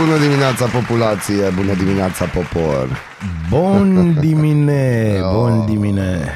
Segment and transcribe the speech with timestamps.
[0.00, 2.88] Bună dimineața populație, bună dimineața popor
[3.48, 6.32] Bun dimine, bun dimine.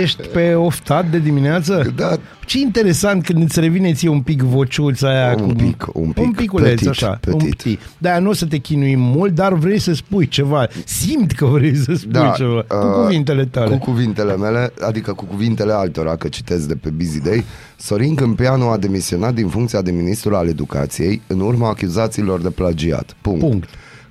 [0.00, 1.92] Ești pe oftat de dimineață?
[1.96, 2.16] Da.
[2.46, 5.34] Ce interesant când îți revine ție un pic voceuța aia.
[5.40, 5.54] Un cu...
[5.54, 6.24] pic, un pic.
[6.24, 7.18] Un piculeț, Petit, așa.
[7.20, 7.42] petit.
[7.42, 7.80] Un pic.
[7.98, 10.68] Da, nu o să te chinui mult, dar vrei să spui ceva.
[10.84, 12.64] Simt că vrei să spui Da, ceva.
[12.68, 13.70] Cu uh, cuvintele tale.
[13.70, 17.44] Cu cuvintele mele, adică cu cuvintele altora, că citesc de pe Busy Day
[17.76, 23.16] Sorin Câmpeanu a demisionat din funcția de ministru al educației în urma acuzațiilor de plagiat
[23.20, 23.68] Punct, Punct.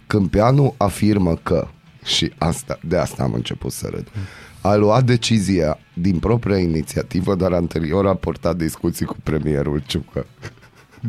[0.07, 1.67] Câmpeanu afirmă că
[2.05, 4.07] și asta, de asta am început să râd
[4.63, 10.25] a luat decizia din propria inițiativă, dar anterior a portat discuții cu premierul Ciucă.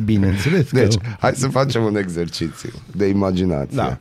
[0.05, 0.75] Bineînțeles că...
[0.79, 3.77] Deci, hai să facem un exercițiu de imaginație.
[3.77, 3.97] Da.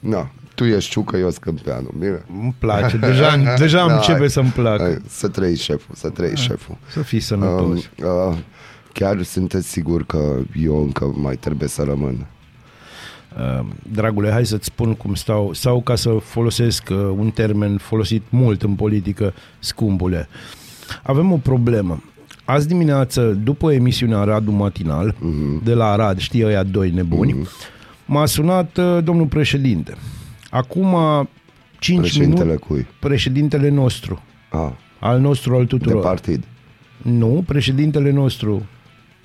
[0.00, 2.22] No, tu ești Ciucă, eu Scâmpeanu, bine?
[2.40, 2.96] Îmi place.
[2.96, 4.30] Deja, deja Da, începe hai.
[4.30, 4.82] să-mi placă.
[4.82, 6.76] Hai, să trăi șeful, să trăi șeful.
[6.90, 7.78] Să fii Um, sănătos.
[7.78, 8.36] uh,
[8.92, 12.26] chiar sunteți sigur că eu încă mai trebuie să rămân?
[13.38, 18.22] Uh, dragule, hai să-ți spun cum stau, sau ca să folosesc uh, un termen folosit
[18.28, 20.28] mult în politică, scumpule.
[21.02, 22.02] Avem o problemă.
[22.44, 25.64] Azi dimineață, după emisiunea Radu Matinal, uh-huh.
[25.64, 27.48] de la Arad, știi ăia doi nebuni, uh-huh.
[28.06, 29.94] m-a sunat uh, domnul președinte.
[30.50, 30.96] Acum
[31.78, 32.86] 5 Președintele minute, cui?
[33.00, 36.02] președintele nostru, Ah, al nostru, al de tuturor.
[36.02, 36.44] partid.
[37.02, 38.66] Nu, președintele nostru,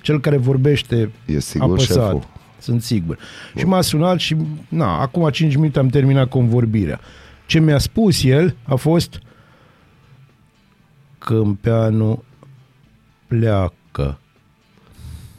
[0.02, 1.96] cel care vorbește E sigur apăsat.
[2.04, 2.26] șeful?
[2.60, 3.18] Sunt sigur.
[3.56, 4.36] Și m-a sunat și,
[4.68, 7.00] na, acum 5 minute am terminat convorbirea.
[7.46, 9.18] Ce mi-a spus el a fost
[11.18, 12.22] Câmpeanu
[13.26, 14.18] pleacă.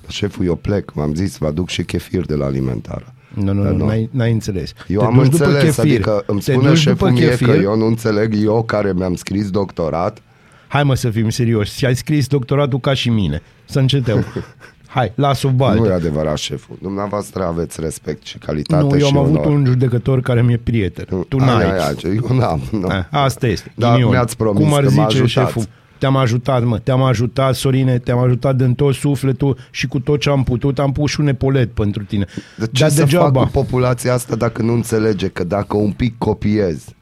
[0.07, 3.13] Șeful, eu plec, m-am zis, vă aduc și chefir de la alimentară.
[3.34, 3.85] Nu, nu, Dar nu, nu.
[3.85, 4.74] n-ai, n-ai înțeles.
[4.88, 5.91] Eu Te am duci după înțeles, chefir.
[5.91, 7.47] adică îmi Te spune duci șeful după mie chefir.
[7.47, 10.22] că eu nu înțeleg, eu care mi-am scris doctorat,
[10.68, 11.78] Hai mă să fim serioși.
[11.78, 13.41] Și ai scris doctoratul ca și mine.
[13.66, 14.25] Să încetăm.
[14.94, 15.79] Hai, las-o baltă.
[15.81, 16.78] nu e adevărat șeful.
[16.81, 19.57] Dumneavoastră aveți respect și calitate Nu, eu și am avut onor.
[19.57, 21.06] un judecător care mi-e prieten.
[21.28, 21.63] Tu Ai, n-ai.
[21.72, 22.88] ai, ai, eu n-am, nu.
[22.88, 23.72] Ah, Asta este.
[23.75, 24.09] Da, ghinion.
[24.09, 25.31] mi-ați promis Cum ar că mă zice ajutați.
[25.31, 25.63] șeful?
[25.97, 30.30] Te-am ajutat, mă, te-am ajutat, Sorine, te-am ajutat din tot sufletul și cu tot ce
[30.30, 32.25] am putut, am pus și un epolet pentru tine.
[32.57, 33.40] De ce Dar să degeaba.
[33.40, 36.96] fac cu populația asta dacă nu înțelege că dacă un pic copiezi,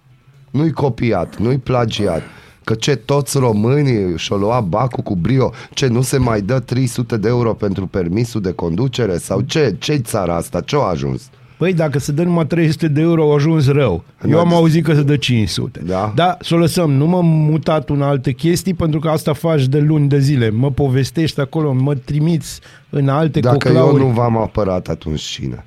[0.51, 2.21] nu-i copiat, nu-i plagiat,
[2.69, 7.17] că ce toți românii și-o lua bacul cu brio, ce nu se mai dă 300
[7.17, 11.29] de euro pentru permisul de conducere sau ce, ce țara asta, ce a ajuns?
[11.57, 14.03] Păi dacă se dă numai 300 de euro, au ajuns rău.
[14.25, 15.81] Eu Da, am deci- auzit că se dă 500.
[15.85, 16.11] Da.
[16.15, 16.91] Da, să o lăsăm.
[16.91, 20.49] Nu m-am mutat în alte chestii pentru că asta faci de luni de zile.
[20.49, 22.59] Mă povestești acolo, mă trimiți
[22.89, 24.01] în alte Dacă coclauri.
[24.01, 25.65] eu nu v-am apărat, atunci cine?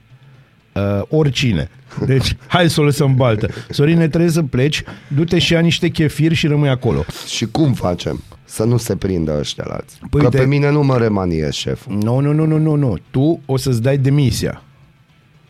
[0.75, 1.69] Uh, oricine.
[2.07, 3.49] Deci, hai să o lăsăm baltă.
[3.71, 4.83] Sorine, trebuie să pleci,
[5.15, 7.05] du-te și ia niște chefir și rămâi acolo.
[7.27, 8.23] Și cum facem?
[8.45, 9.99] Să nu se prindă ăștia alții.
[10.11, 11.97] Păi că te- pe mine nu mă remanie șeful.
[12.03, 12.97] Nu, nu, nu, nu, nu, nu.
[13.11, 14.63] Tu o să-ți dai demisia.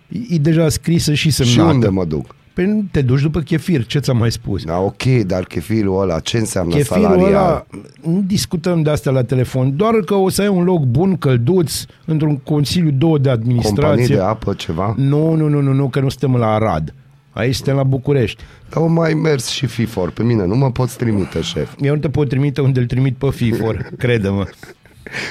[0.09, 1.73] E, e deja scrisă și Și semnată.
[1.75, 2.35] unde mă duc?
[2.55, 4.65] Păi nu te duci după chefir, ce ți-am mai spus?
[4.65, 7.29] Da, ok, dar chefirul ăla, ce înseamnă Chefirul salarial?
[7.29, 7.67] ăla,
[8.03, 11.85] nu discutăm de astea la telefon, doar că o să ai un loc bun, călduț,
[12.05, 14.15] într-un consiliu două de Companii administrație.
[14.15, 14.95] de apă, ceva?
[14.97, 16.95] Nu, nu, nu, nu, nu, că nu suntem la Arad.
[17.31, 18.43] Aici suntem la București.
[18.75, 20.11] Au mai mers și FIFOR.
[20.11, 21.71] Pe mine nu mă poți trimite, șef.
[21.81, 24.47] Eu nu te pot trimite unde îl trimit pe FIFOR, crede-mă.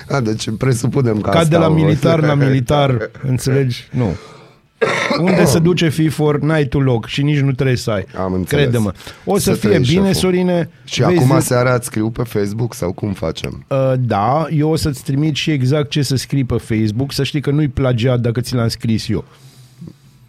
[0.09, 3.88] A, deci presupunem că Ca asta de la au- militar la militar, înțelegi?
[3.91, 4.15] Nu.
[5.19, 8.06] Unde se duce FIFOR, n-ai tu loc și nici nu trebuie să ai.
[8.18, 8.64] Am înțeles.
[8.64, 8.92] Crede-mă.
[9.25, 10.22] O să, Să fie trăiești, bine, șeful.
[10.22, 10.69] Sorine.
[10.84, 13.66] Și vezi, acum seara îți scriu pe Facebook sau cum facem?
[13.68, 17.42] Uh, da, eu o să-ți trimit și exact ce să scrii pe Facebook, să știi
[17.42, 19.25] că nu-i plagiat dacă ți l-am scris eu.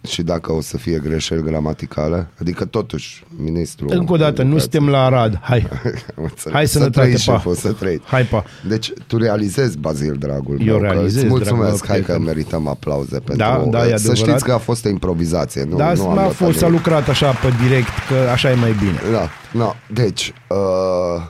[0.09, 2.29] Și dacă o să fie greșeli gramaticale?
[2.41, 3.93] Adică totuși, ministrul...
[3.93, 5.39] Încă o dată, nu educației- suntem la Arad.
[5.43, 5.67] Hai,
[6.19, 6.53] Am înțeles.
[6.55, 7.33] Hai, să sănătate, trăiți, pa.
[7.33, 8.05] șeful, să trăiți.
[8.07, 8.45] hai pa.
[8.69, 12.05] Deci tu realizezi, Bazil, dragul Eu meu, că realizez, îți dragul mulțumesc, meu hai că
[12.05, 12.23] prieten.
[12.23, 13.37] merităm aplauze pentru...
[13.37, 14.17] Da, da, e Să adevărat.
[14.17, 16.85] știți că a fost o improvizație, nu, Dar nu am n-a notat fost, s-a nimic.
[16.85, 19.01] lucrat așa pe direct, că așa e mai bine.
[19.13, 19.29] Da,
[19.59, 19.77] da.
[19.93, 21.23] Deci, uh,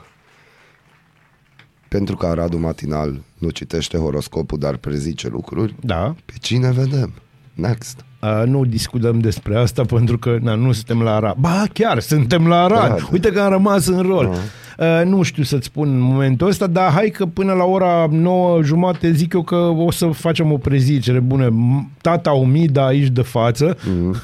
[1.87, 7.13] pentru că Aradul Matinal nu citește horoscopul, dar prezice lucruri, Da, pe cine vedem?
[7.53, 7.99] Next.
[8.23, 11.35] Uh, nu discutăm despre asta pentru că na, nu suntem la Arad.
[11.39, 12.89] Ba, chiar suntem la Arad.
[12.89, 13.07] Da, da.
[13.11, 14.35] Uite că am rămas în rol.
[14.77, 18.61] Uh, nu știu să-ți spun în momentul ăsta, dar hai că până la ora 9
[18.63, 21.49] jumate zic eu că o să facem o prezicere bună.
[21.49, 23.77] M- Tata Umida aici de față.
[23.95, 24.21] Mhm.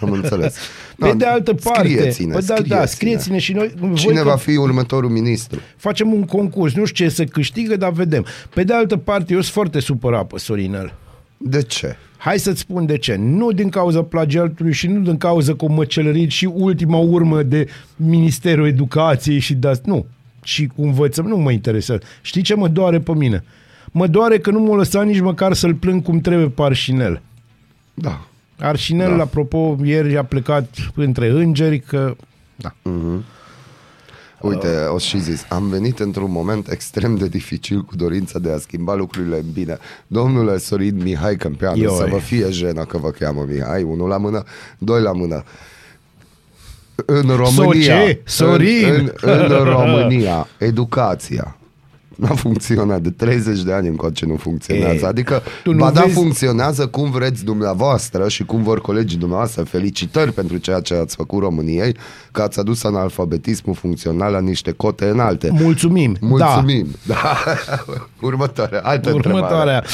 [0.00, 0.56] am înțeles.
[0.98, 3.72] Pe de altă parte, scrieți-ne, pe de altă, da, scrieți-ne și noi.
[3.80, 5.60] voi Cine că va fi următorul ministru?
[5.76, 8.24] Facem un concurs, nu știu ce să câștigă, dar vedem.
[8.54, 10.94] Pe de altă parte, eu sunt foarte supărat pe Sorinel.
[11.36, 11.96] De ce?
[12.24, 13.14] Hai să-ți spun de ce.
[13.16, 17.68] Nu din cauza plagiatului și nu din cauza că mă celărit și ultima urmă de
[17.96, 19.82] Ministerul Educației și de asta.
[19.86, 20.06] Nu.
[20.42, 22.02] Și cu învățăm, nu mă interesează.
[22.22, 23.44] Știi ce mă doare pe mine?
[23.92, 27.22] Mă doare că nu m-a lăsat nici măcar să-l plâng cum trebuie pe Arșinel.
[27.94, 28.26] Da.
[28.58, 29.16] Arșinel, Da.
[29.16, 29.22] da.
[29.22, 32.16] apropo, ieri a plecat între îngeri că...
[32.56, 32.74] Da.
[34.48, 38.58] Uite, o și zis, am venit într-un moment extrem de dificil cu dorința de a
[38.58, 39.78] schimba lucrurile în bine.
[40.06, 41.96] Domnule Sorin Mihai Câmpeanu, Ioi.
[41.96, 44.42] să vă fie jenă că vă cheamă Mihai, unul la mână,
[44.78, 45.44] doi la mână.
[47.06, 48.94] În România, Soce, Sorin.
[48.94, 51.56] În, în, în România, educația
[52.16, 55.04] N-a funcționat, de 30 de ani încoace nu funcționează.
[55.04, 59.18] E, adică, tu nu ba da, vezi- funcționează cum vreți dumneavoastră și cum vor colegii
[59.18, 59.62] dumneavoastră.
[59.62, 61.96] Felicitări pentru ceea ce ați făcut României,
[62.32, 65.48] că ați adus analfabetismul funcțional la niște cote înalte.
[65.52, 66.16] Mulțumim.
[66.20, 66.86] Mulțumim.
[67.06, 67.36] Da.
[68.20, 69.42] Următoarea, altă întrebare.
[69.44, 69.84] Următoarea.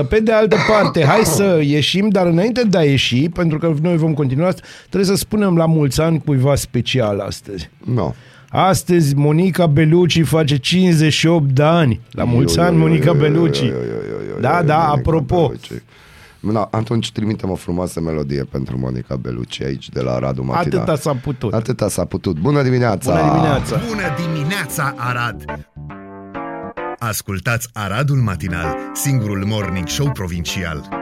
[0.00, 3.74] Uh, Pe de altă parte, hai să ieșim, dar înainte de a ieși, pentru că
[3.82, 7.70] noi vom continua, asta, trebuie să spunem la mulți ani cuiva special astăzi.
[7.84, 8.12] No.
[8.52, 12.00] Astăzi Monica Bellucci face 58 de ani.
[12.10, 13.62] La mulți ani, Monica Bellucci.
[14.40, 15.52] Da, da, apropo.
[16.40, 20.80] Da, atunci trimitem o frumoasă melodie pentru Monica Bellucci aici de la Radu Matina.
[20.80, 21.52] Atâta s-a putut.
[21.52, 22.38] Atâta s-a putut.
[22.38, 23.10] Bună dimineața!
[23.10, 23.80] Bună dimineața!
[23.88, 25.44] Bună dimineața, Arad!
[26.98, 31.01] Ascultați Aradul Matinal, singurul morning show provincial.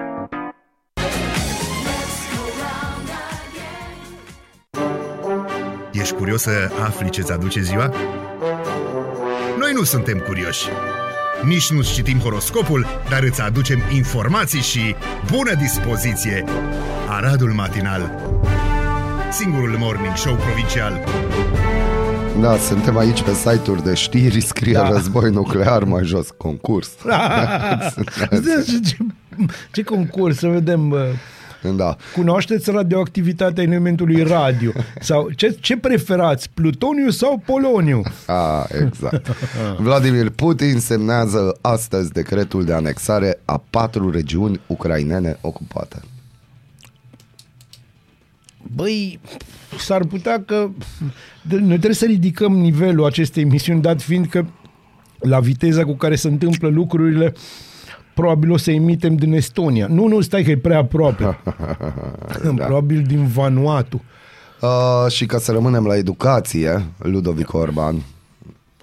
[6.01, 7.93] Ești curios să afli ce-ți aduce ziua?
[9.59, 10.67] Noi nu suntem curioși.
[11.45, 14.95] Nici nu citim horoscopul, dar îți aducem informații și
[15.31, 16.45] bună dispoziție!
[17.09, 18.21] Aradul Matinal,
[19.33, 21.05] singurul morning show provincial.
[22.41, 24.83] Da, suntem aici pe site-uri de știri, scrie da.
[24.83, 24.89] Da.
[24.89, 26.91] război nuclear mai jos, concurs.
[28.67, 28.97] ce, ce,
[29.73, 30.95] ce concurs, să vedem.
[31.63, 31.69] Bă.
[31.69, 31.97] Da.
[32.15, 34.73] Cunoașteți radioactivitatea elementului radio?
[35.01, 38.03] Sau ce, ce preferați, plutoniu sau poloniu?
[38.27, 39.27] A, exact.
[39.79, 46.01] Vladimir Putin semnează astăzi decretul de anexare a patru regiuni ucrainene ocupate.
[48.75, 49.21] Băi,
[49.79, 50.69] s-ar putea că
[51.43, 54.45] de- noi trebuie să ridicăm nivelul acestei emisiuni, dat fiind că
[55.19, 57.33] la viteza cu care se întâmplă lucrurile,
[58.21, 59.87] probabil o să emitem din Estonia.
[59.87, 61.23] Nu, nu, stai că e prea aproape.
[62.57, 62.65] da.
[62.65, 64.03] Probabil din Vanuatu.
[64.61, 68.03] Uh, și ca să rămânem la educație, Ludovic Orban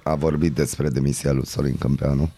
[0.04, 2.30] a vorbit despre demisia lui Sorin Câmpeanu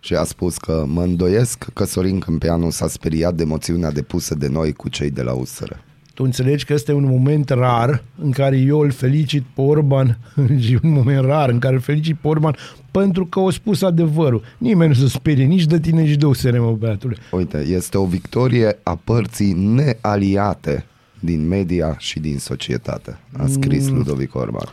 [0.00, 4.48] și a spus că mă îndoiesc că Sorin Câmpeanu s-a speriat de moțiunea depusă de
[4.48, 5.72] noi cu cei de la USR.
[6.18, 10.18] Tu înțelegi că este un moment rar în care eu îl felicit pe Orban
[10.58, 12.56] și un moment rar în care îl felicit pe Orban
[12.90, 14.42] pentru că a spus adevărul.
[14.58, 17.16] Nimeni nu se sperie nici de tine, nici de USR, mă, băiatule.
[17.30, 20.84] Uite, este o victorie a părții nealiate
[21.20, 24.68] din media și din societate, a scris Ludovic Orban.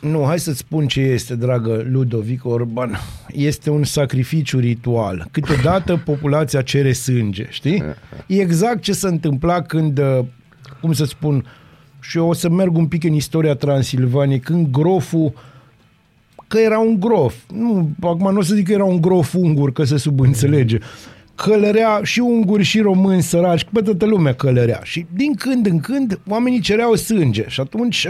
[0.00, 2.98] Nu, hai să-ți spun ce este, dragă Ludovic Orban.
[3.28, 5.28] Este un sacrificiu ritual.
[5.30, 7.82] Câteodată populația cere sânge, știi?
[8.26, 10.24] E exact ce se întâmpla când, uh,
[10.80, 11.44] cum să spun,
[12.00, 15.32] și eu o să merg un pic în istoria Transilvaniei, când groful
[16.48, 17.34] că era un grof.
[17.52, 20.78] Nu, acum nu o să zic că era un grof ungur, că se subînțelege.
[21.34, 24.80] Călărea și unguri și români săraci, pe toată lumea călărea.
[24.82, 27.44] Și din când în când oamenii cereau sânge.
[27.48, 28.06] Și atunci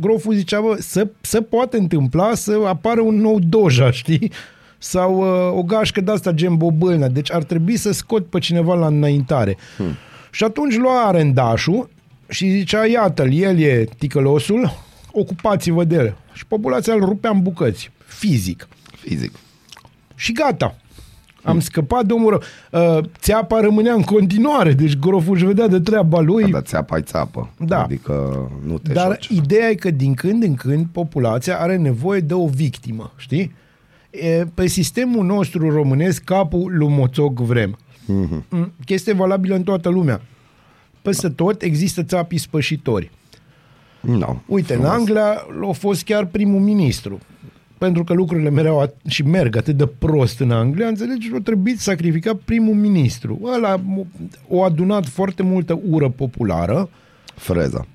[0.00, 4.32] uh, groful zicea, bă, să, să poate întâmpla să apară un nou doja, știi?
[4.78, 7.08] Sau uh, o gașcă de asta gen bobâlnă.
[7.08, 9.56] Deci ar trebui să scot pe cineva la înaintare.
[9.76, 9.94] Hmm.
[10.30, 11.88] Și atunci lua arendașul
[12.28, 14.72] și zicea, iată-l, el e ticălosul,
[15.12, 16.16] ocupați-vă de el.
[16.32, 18.68] Și populația îl rupea în bucăți, fizic.
[19.00, 19.32] Fizic.
[20.14, 20.76] Și gata.
[21.42, 22.40] Am scăpat de omul rău.
[22.98, 26.50] Uh, țeapa rămânea în continuare, deci groful își vedea de treaba lui.
[26.50, 27.50] Dar țeapa țeapă.
[27.58, 27.82] Da.
[27.82, 29.28] Adică nu te Dar joci.
[29.28, 33.52] ideea e că din când în când populația are nevoie de o victimă, știi?
[34.10, 37.78] E, pe sistemul nostru românesc, capul lui Moțoc vrem.
[38.06, 38.44] Mhm.
[38.48, 40.20] Mm, Chestie valabilă în toată lumea.
[41.02, 43.10] Peste tot există țapii spășitori.
[44.00, 44.90] No, Uite, frumos.
[44.90, 47.18] în Anglia a fost chiar primul ministru.
[47.80, 51.80] Pentru că lucrurile mereau at- și merg atât de prost în Anglia, înțelegi, a trebuit
[51.80, 53.40] sacrifica primul ministru.
[53.56, 53.80] Ăla
[54.48, 56.88] o adunat foarte multă ură populară,
[57.34, 57.86] Freza.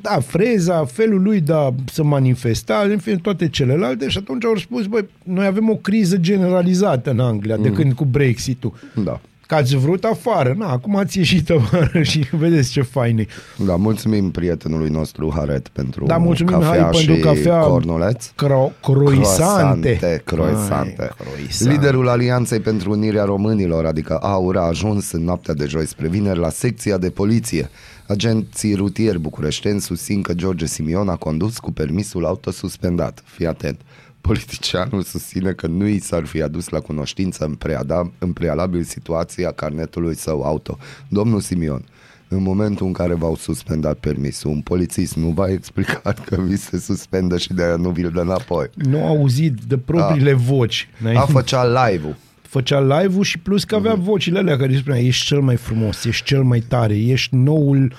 [0.00, 4.56] da, freza, felul lui de a se manifesta, în fine, toate celelalte și atunci au
[4.56, 8.72] spus, băi, noi avem o criză generalizată în Anglia de când cu Brexit-ul.
[9.04, 9.20] Da.
[9.50, 10.54] Că ați vrut afară.
[10.58, 13.26] Na, acum ați ieșit afară și vedeți ce fain e.
[13.56, 18.26] Da, mulțumim prietenului nostru Haret pentru Da, mulțumim, cafea Hai, pentru și cafea cornuleț.
[18.26, 18.82] Cro- croisante.
[18.82, 21.02] Croissante, croissante.
[21.02, 21.70] Ai, croissante.
[21.70, 26.38] Liderul Alianței pentru Unirea Românilor, adică AUR, a ajuns în noaptea de joi spre vineri
[26.38, 27.70] la secția de poliție.
[28.06, 33.22] Agenții rutieri bucureșteni susțin că George Simion a condus cu permisul autosuspendat.
[33.24, 33.80] Fii atent.
[34.20, 39.50] Politicianul susține că nu i s-ar fi adus la cunoștință în, preada, în prealabil situația
[39.52, 40.78] carnetului său auto.
[41.08, 41.84] Domnul Simion,
[42.28, 46.78] în momentul în care v-au suspendat permisul, un polițist nu v-a explicat că vi se
[46.78, 48.66] suspendă și de aia nu vi-l dă înapoi.
[48.74, 50.88] Nu au auzit de propriile voci.
[50.98, 52.16] N-ai- A făcea live-ul.
[52.42, 56.04] Făcea live-ul și plus că avea vocile alea care îi spunea ești cel mai frumos,
[56.04, 57.92] ești cel mai tare, ești noul,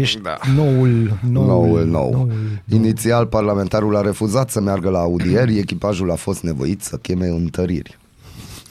[0.00, 0.38] ești Da.
[0.56, 2.30] noul, noul, Noul, nou.
[2.68, 7.98] Inițial, parlamentarul a refuzat să meargă la audieri, echipajul a fost nevoit să cheme întăriri.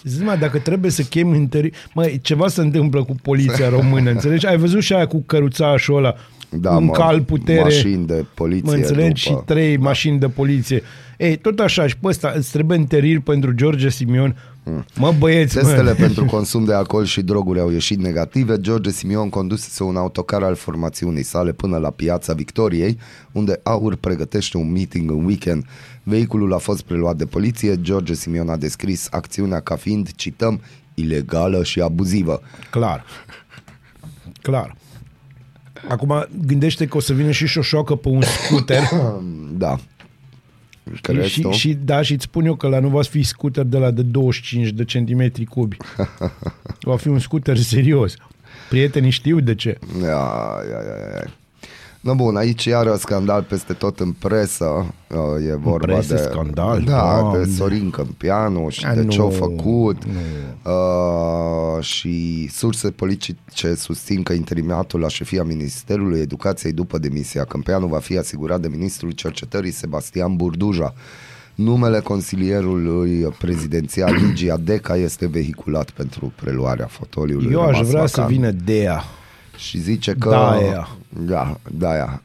[0.03, 1.71] Zici, mă, dacă trebuie să chem întări...
[1.93, 4.47] Măi, ceva se întâmplă cu poliția română, înțelegi?
[4.47, 6.15] Ai văzut și aia cu căruțașul ăla,
[6.49, 9.39] Da, un mă, cal putere, mașini de poliție mă înțelegi, după.
[9.39, 9.83] și trei da.
[9.83, 10.81] mașini de poliție.
[11.17, 14.35] Ei, tot așa, și pe ăsta îți trebuie întăriri pentru George Simion.
[14.95, 15.95] Mă, băieți, Testele mă.
[15.99, 18.61] pentru consum de alcool și droguri au ieșit negative.
[18.61, 22.97] George Simion condusese un autocar al formațiunii sale până la Piața Victoriei,
[23.31, 25.65] unde Aur pregătește un meeting în weekend.
[26.03, 27.81] Vehiculul a fost preluat de poliție.
[27.81, 30.61] George Simion a descris acțiunea ca fiind, cităm,
[30.93, 32.41] ilegală și abuzivă.
[32.69, 33.05] Clar.
[34.41, 34.75] Clar.
[35.89, 38.81] Acum gândește că o să vină și șoșoacă pe un scooter
[39.63, 39.77] Da.
[41.01, 41.49] Crezi și, tu?
[41.51, 44.01] și, da, și îți spun eu că la nu va fi scooter de la de
[44.01, 45.77] 25 de centimetri cubi.
[46.81, 48.15] Va fi un scooter serios.
[48.69, 49.77] Prietenii știu de ce.
[50.01, 51.31] Ia, ia, ia, ia.
[51.99, 54.65] No bun, aici iară scandal peste tot în presă.
[55.09, 56.81] Uh, E vorba presă, de scandal?
[56.81, 57.43] Da, Doamne.
[57.43, 60.05] de Sorin Câmpianu și A, de nu, ce-au făcut.
[60.05, 60.11] nu.
[60.65, 60.71] Uh,
[61.81, 68.17] și surse politice susțin că interimatul la șefia Ministerului Educației după demisia Câmpianu va fi
[68.17, 70.93] asigurat de ministrul cercetării Sebastian Burduja.
[71.55, 77.51] Numele consilierului prezidențial Ligia Deca este vehiculat pentru preluarea fotoliului.
[77.51, 78.37] Eu aș rămas vrea să vacant.
[78.37, 79.03] vină Dea.
[79.57, 80.29] Și zice că...
[80.29, 80.87] Da-aia.
[81.09, 82.21] Da, da,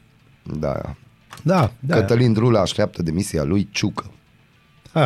[0.59, 0.95] da, da.
[1.43, 1.95] Da, da.
[1.95, 4.11] Cătălin Drula așteaptă demisia lui Ciucă.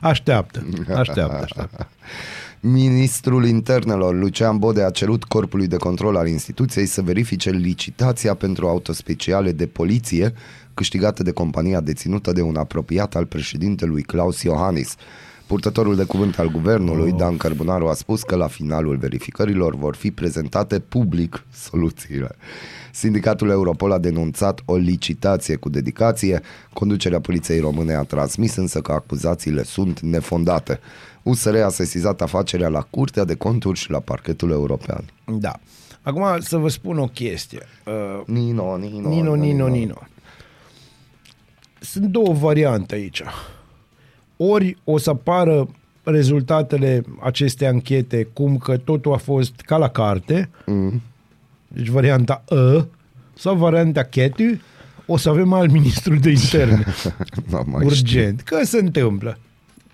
[0.00, 1.88] Așteaptă, așteaptă, așteaptă.
[2.60, 8.66] Ministrul Internelor, Lucian Bode, a cerut Corpului de Control al instituției să verifice licitația pentru
[8.66, 10.32] autospeciale de poliție
[10.74, 14.94] câștigată de compania deținută de un apropiat al președintelui Claus Iohannis.
[15.46, 20.10] Purtătorul de cuvânt al guvernului, Dan Cărbunaru, a spus că la finalul verificărilor vor fi
[20.10, 22.36] prezentate public soluțiile.
[22.92, 26.40] Sindicatul Europol a denunțat o licitație cu dedicație.
[26.72, 30.80] Conducerea Poliției Române a transmis însă că acuzațiile sunt nefondate.
[31.28, 35.04] USR a sesizat afacerea la Curtea de Conturi și la parchetul european.
[35.26, 35.52] Da.
[36.02, 37.62] Acum să vă spun o chestie.
[37.86, 39.98] Uh, Nino, Nino, Nino, Nino, Nino.
[41.80, 43.22] Sunt două variante aici.
[44.36, 45.68] Ori o să apară
[46.02, 51.02] rezultatele acestei anchete cum că totul a fost ca la carte, Mm.
[51.68, 52.84] deci varianta E,
[53.34, 54.60] sau varianta chetu,
[55.06, 56.84] o să avem alt ministru de interne.
[57.50, 58.40] Nu mai urgent.
[58.40, 59.38] Că se întâmplă.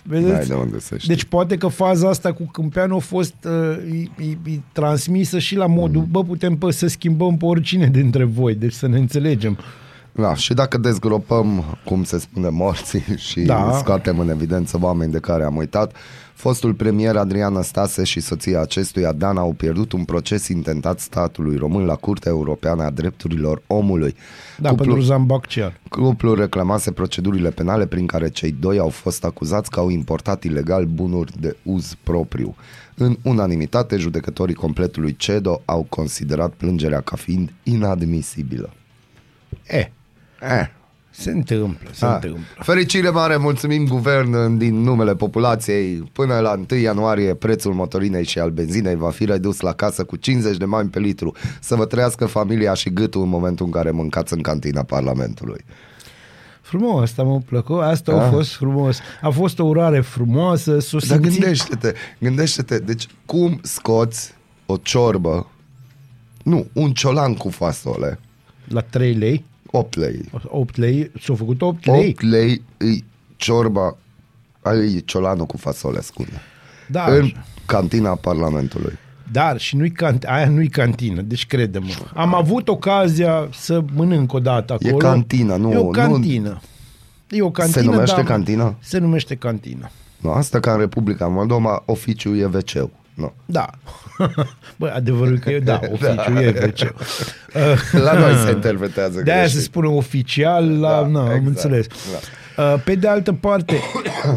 [0.08, 0.48] N-ai Vedeți?
[0.48, 1.08] de unde să știi.
[1.08, 3.76] Deci poate că faza asta cu Câmpeanu a fost uh,
[4.18, 6.08] e, e, e, transmisă și la modul, Mm.
[6.10, 9.58] bă, putem pe, să schimbăm pe oricine dintre voi, deci să ne înțelegem.
[10.16, 13.66] Da, și dacă dezgropăm, cum se spune, morții și Da.
[13.70, 13.78] da.
[13.78, 15.92] scoatem în evidență oameni de care am uitat,
[16.34, 21.84] fostul premier Adrian Stase și soția acestuia, Dana, au pierdut un proces intentat statului român
[21.84, 24.16] la Curtea Europeană a Drepturilor Omului.
[24.58, 24.84] Da, Cuplu...
[24.84, 25.80] pentru Zambaccian.
[25.88, 30.84] Cuplul reclamase procedurile penale prin care cei doi au fost acuzați că au importat ilegal
[30.84, 32.54] bunuri de uz propriu.
[32.94, 38.72] În unanimitate, judecătorii completului CEDO au considerat plângerea ca fiind inadmisibilă.
[39.66, 39.90] E,
[40.50, 40.66] Eh,
[41.10, 42.42] se întâmplă, se Ah, întâmplă.
[42.58, 46.10] Fericire mare, mulțumim guvern din numele populației.
[46.12, 50.16] Până la 1 ianuarie prețul motorinei și al benzinei va fi redus la casă cu
[50.16, 51.34] 50 de bani pe litru.
[51.60, 55.64] Să vă trăiască familia și gâtul în momentul în care mâncați în cantina Parlamentului.
[56.60, 58.30] Frumos, asta m-a plăcut, asta a Ah.
[58.32, 58.98] fost frumos.
[59.22, 64.34] A fost o urare frumoasă, s-o Dar simțit- gândește-te, gândește-te, deci cum scoți
[64.66, 65.50] o ciorbă,
[66.42, 68.18] nu, un ciolan cu fasole,
[68.68, 69.44] La 3 lei,
[69.76, 70.20] 8 lei.
[70.48, 72.08] 8 lei, s-au făcut 8 lei.
[72.08, 73.04] 8 lei îi
[73.36, 73.96] ciorba,
[74.62, 76.40] ai ciolanul cu fasole ascunde.
[76.88, 77.44] Da, în așa.
[77.66, 78.98] cantina Parlamentului.
[79.32, 81.92] Dar și nu-i cant- aia nu-i cantină, deci crede-mă.
[82.14, 84.96] Am avut ocazia să mănânc o dată acolo.
[84.96, 86.60] cantină, nu- E o nu- cantină.
[87.30, 88.74] E o cantină, numește dar- cantină?
[88.80, 89.90] Se numește cantină.
[90.20, 93.32] Nu, asta ca în Republica Moldova, oficiul e wc Nu.
[93.46, 93.70] Da.
[94.78, 96.94] Bă, adevărul că e, da, oficiu e WC.
[97.92, 99.68] La noi se interpretează De aia se greșit.
[99.70, 101.38] spune oficial, la, Da, da, na, exact.
[101.38, 101.86] am înțeles.
[102.56, 103.74] Uh, Pe de altă parte,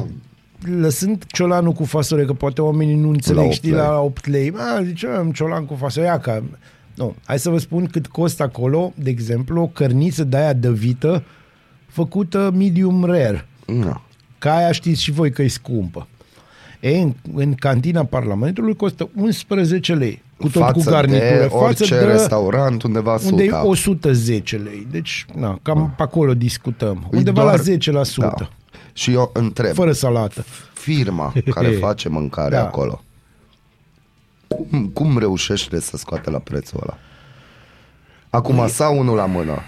[0.82, 3.80] lăsând ciolanul cu fasole, că poate oamenii nu înțeleg, opt știi, lei.
[3.80, 6.42] la 8 lei, a, zice, am ciolan cu fasole, ia că...
[6.96, 10.72] Nu, hai să vă spun cât costă acolo, de exemplu, o cărniță de aia de
[10.72, 11.24] vită
[11.88, 13.48] făcută medium rare.
[13.66, 14.02] Nu.
[14.38, 16.08] Ca aia știți și voi că e scumpă.
[16.88, 21.40] E, în, în cantina Parlamentului costă 11 lei, cu tot față cu garnitură.
[21.40, 23.68] de orice restaurant undeva unde e 100.
[23.68, 24.88] 110 lei.
[24.92, 27.08] Deci, na, cam pe acolo discutăm.
[27.14, 28.18] E Undeva doar- la 10%.
[28.20, 28.50] Da.
[28.94, 30.44] Și eu întreb, Fără salată.
[30.74, 32.62] firma care face mâncare Da.
[32.64, 33.04] acolo,
[34.48, 36.98] cum, cum reușește să scoate la prețul ăla?
[38.30, 39.60] Acum, sau unul la mână,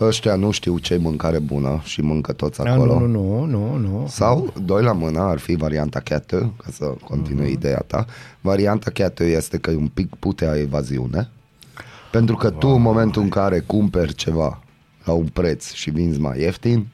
[0.00, 2.98] ăștia nu știu ce mâncare bună și mâncă toți Da, acolo.
[2.98, 4.06] nu, nu, nu, nu, nu.
[4.08, 8.06] Sau, doi la mână, ar fi varianta chetă, ca să continui ideea ta.
[8.40, 11.28] Varianta chetă este că e un pic putea evaziune,
[12.10, 14.62] pentru că tu în momentul în care cumperi ceva
[15.04, 16.86] la un preț și vinzi mai ieftin,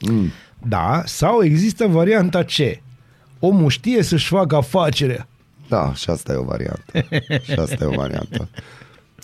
[0.00, 0.30] mm,
[0.68, 2.80] Da, sau există varianta C.
[3.38, 5.28] Omul știe să-și facă afacerea.
[5.68, 6.92] da, și asta e o variantă.
[7.52, 8.48] și asta e o variantă.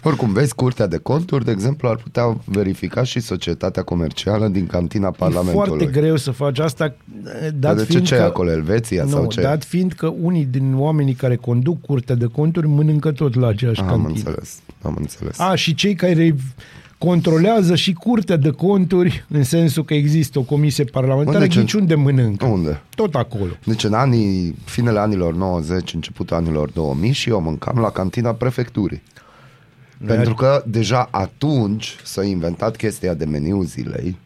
[0.05, 5.09] Oricum, vezi, Curtea de Conturi, de exemplu, ar putea verifica și societatea comercială din cantina
[5.13, 5.67] E Parlamentului.
[5.79, 8.21] foarte greu să faci asta, Dar dat de ce, fiind ce că...
[8.21, 9.41] e acolo, Elveția nu, sau ce?
[9.41, 13.81] dat fiind că unii din oamenii care conduc curtea de conturi mănâncă tot la aceeași
[13.81, 14.09] Am cantină.
[14.09, 15.39] înțeles, am înțeles.
[15.39, 16.37] A, și cei care
[16.99, 21.73] controlează și curtea de conturi, în sensul că există o comisie parlamentară, Unde ce- ghici
[21.73, 22.47] unde mănâncă.
[22.47, 22.81] Unde?
[22.95, 23.51] Tot acolo.
[23.65, 29.03] Deci în anii, finele anilor 90, începutul anilor 2000 și eu mâncam la cantina prefecturii.
[30.07, 34.19] Pentru că deja atunci s-a inventat chestia de meniu zilei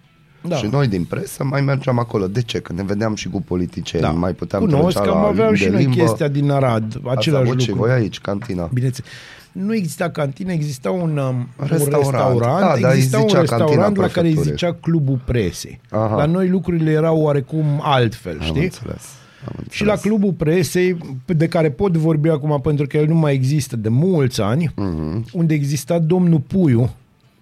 [0.48, 0.56] Da.
[0.56, 2.26] și noi din presă mai mergeam acolo.
[2.26, 2.58] De ce?
[2.60, 4.10] Că ne vedeam și cu politicieni, Da.
[4.10, 5.96] mai puteam Cunosc trecea că am la aveam limbi și de noi limbă.
[6.02, 7.84] chestia din Arad, Ați același avut și lucru.
[7.84, 8.70] voi aici, cantina.
[8.72, 9.10] Bineînțeles.
[9.52, 12.02] Nu exista cantină, exista un, um, un Restaurant.
[12.12, 14.50] restaurant, Da, dar îi exista un zicea cantina restaurant la care îi prefecturii.
[14.50, 15.80] zicea Clubul Presei.
[15.90, 16.16] Aha.
[16.16, 18.62] La noi lucrurile erau oarecum altfel, Am știi?
[18.62, 19.02] înțeles.
[19.46, 19.72] Am înțeles.
[19.74, 23.76] Și la Clubul Presei, de care pot vorbi acum pentru că el nu mai există
[23.76, 25.24] de mulți ani, Mhm.
[25.32, 26.90] unde exista domnul Puiu,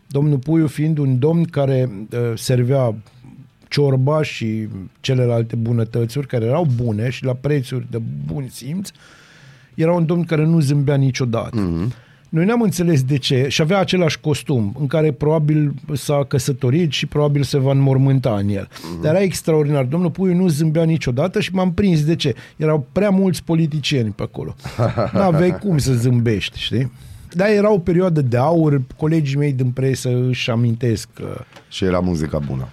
[0.06, 2.94] domnul Puiu fiind un domn care uh, servea
[3.68, 4.68] ciorba și
[5.00, 8.90] celelalte bunătățuri care erau bune și la prețuri de bun simț,
[9.74, 11.56] era un domn care nu zâmbea niciodată.
[11.60, 12.03] Mm-hmm.
[12.34, 17.06] Noi n-am înțeles de ce și avea același costum în care probabil s-a căsătorit și
[17.06, 18.68] probabil se va înmormânta în el.
[18.68, 19.02] Mm-hmm.
[19.02, 19.84] Dar era extraordinar.
[19.84, 22.34] Domnul Puiu nu zâmbea niciodată și m-am prins de ce.
[22.56, 24.54] Erau prea mulți politicieni pe acolo.
[25.12, 26.92] N-aveai cum să zâmbești, știi?
[27.32, 31.98] Dar era o perioadă de aur, colegii mei din presă își amintesc că Și era
[31.98, 32.68] muzica bună.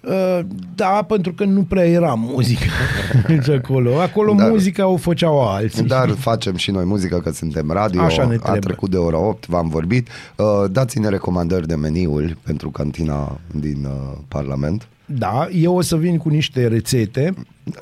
[0.00, 0.38] Uh,
[0.74, 2.64] da, pentru că nu prea era muzică
[3.28, 4.00] nici acolo.
[4.00, 5.82] Acolo Dar- muzica o făceau alții.
[5.82, 8.60] Dar facem și noi muzică că suntem radio, Așa ne a trebuie.
[8.60, 10.08] trecut de ora 8, v-am vorbit.
[10.36, 14.88] Uh, dați-ne recomandări de meniuri pentru cantina din uh, Parlament.
[15.10, 17.34] Da, eu o să vin cu niște rețete.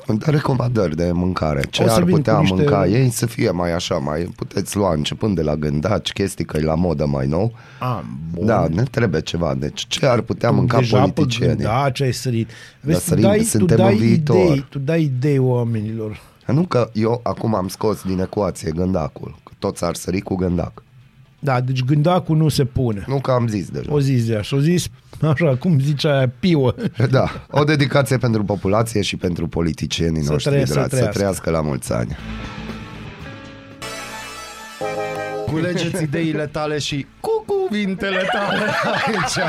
[0.07, 1.61] Dar recomandări de mâncare.
[1.69, 4.29] Ce O să ar vin putea cu niște- mânca ei să fie mai așa, mai
[4.35, 7.53] puteți lua începând de la gândaci, chestii că e la modă mai nou.
[7.79, 7.99] Ah,
[8.33, 8.45] bun.
[8.45, 9.55] Da, ne trebuie ceva.
[9.55, 11.63] Deci ce ar putea mânca Deja politicienii?
[11.63, 12.49] Da, ce ai sărit.
[12.81, 14.35] Vezi, tu sărim, dai, tu suntem dai în viitor.
[14.35, 16.21] idei, tu dai idei oamenilor.
[16.45, 20.83] Nu că eu acum am scos din ecuație gândacul, că toți ar sări cu gândac.
[21.39, 23.03] Da, deci gândacul nu se pune.
[23.07, 23.91] Nu că am zis deja.
[23.93, 24.87] O zis de așa, o zis
[25.33, 26.73] așa, cum zicea aia, piuă.
[27.09, 30.89] Da, o dedicație pentru populație și pentru politicienii Să noștri trăiască, dragi.
[30.89, 31.17] să Să trăiască.
[31.19, 32.17] trăiască la mulți ani.
[35.51, 38.59] Culegeți ideile tale și cu cuvintele tale
[38.95, 39.45] aici.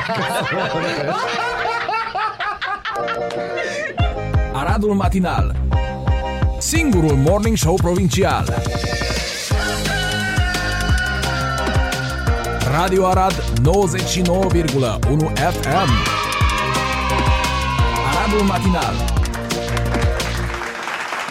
[4.53, 5.57] Aradul Matinal
[6.59, 8.55] Singurul Morning Show Provincial
[12.79, 13.43] Radio Arad 99,1
[15.35, 15.91] FM
[18.09, 18.95] Aradul Matinal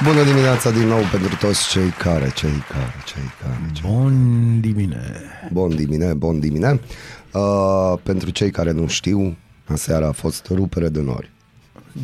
[0.03, 5.01] Bună dimineața din nou pentru toți cei care, cei care, cei care, cei Bun dimine.
[5.51, 6.79] Bun dimine, bun dimine.
[7.33, 11.31] Uh, pentru cei care nu știu, aseară a fost rupere de nori.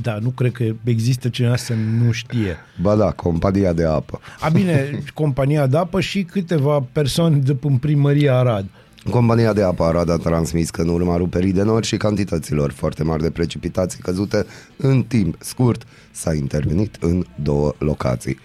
[0.02, 2.58] Da, nu cred că există cineva să nu știe.
[2.82, 4.20] Ba da, compania de apă.
[4.40, 8.66] A bine, compania de apă și câteva persoane de în primăria Arad.
[9.10, 13.04] Compania de apă Arad a transmis că în urma ruperii de nori și cantităților foarte
[13.04, 14.46] mari de precipitații căzute
[14.78, 18.38] în timp scurt s-a intervenit în două locații.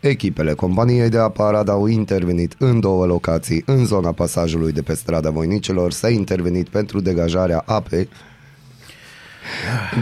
[0.00, 4.94] Echipele companiei de apă Arad au intervenit în două locații, în zona pasajului de pe
[4.94, 8.08] strada Voinicelor s-a intervenit pentru degajarea apei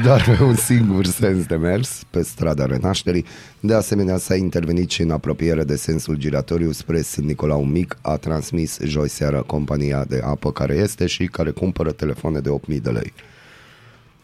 [0.03, 3.25] doar pe un singur sens de mers pe strada Renașterii.
[3.61, 8.17] De asemenea, s-a intervenit și în apropiere de sensul giratoriu spre Sfânt Nicolau Mic, a
[8.17, 12.91] transmis joi seara compania de apă care este și care cumpără telefoane de 8.000 de
[12.91, 13.13] lei.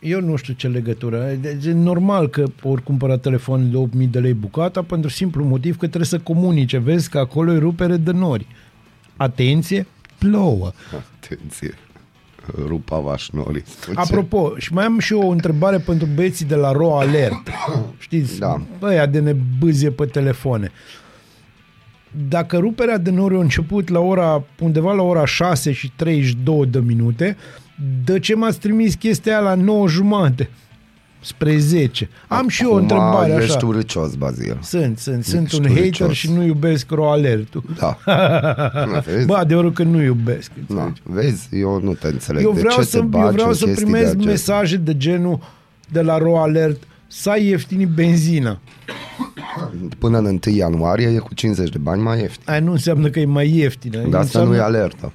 [0.00, 1.32] Eu nu știu ce legătură.
[1.40, 5.72] Deci e normal că ori cumpăra telefon de 8.000 de lei bucata pentru simplu motiv
[5.72, 6.78] că trebuie să comunice.
[6.78, 8.46] Vezi că acolo e rupere de nori.
[9.16, 9.86] Atenție,
[10.18, 10.72] plouă.
[11.18, 11.74] Atenție,
[12.66, 13.62] rupava șnorii.
[13.94, 17.48] Apropo, și mai am și eu o întrebare pentru băieții de la Ro Alert.
[17.98, 18.60] Știți, Da.
[18.82, 20.70] ăia de ne bâzie pe telefoane.
[22.28, 26.78] Dacă ruperea de nori a început la ora, undeva la ora 6 și 32 de
[26.78, 27.36] minute,
[28.04, 30.50] de ce m-ați trimis chestia aia la 9 jumate?
[31.22, 32.08] Spre 10.
[32.28, 33.66] Am și eu o întrebare ești așa.
[33.66, 34.58] urâcios, Bazil.
[34.62, 36.12] Sunt, sunt, sunt Ești un hater urâcios.
[36.12, 37.62] și nu iubesc Ro Alertul.
[37.78, 37.98] Da.
[38.86, 39.26] Nu, vezi?
[39.26, 40.50] Bă, adevărul că nu iubesc.
[40.66, 41.02] Da, înțelegi?
[41.02, 42.42] vezi, eu nu te înțeleg.
[42.44, 44.30] Eu de vreau ce să, te bagi eu vreau în să chestii primesc de acestea?
[44.30, 45.40] mesaje de genul
[45.88, 48.60] de la Ro Alert să ai ieftini benzina.
[49.98, 52.42] Până în 1 ianuarie e cu 50 de bani mai ieftin.
[52.46, 53.96] Aia nu înseamnă că e mai ieftină.
[53.96, 54.50] Dar asta înseamnă...
[54.50, 55.12] nu e alertă.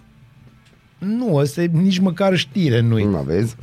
[0.97, 3.55] Nu, asta e nici măcar știre nu Nu vezi?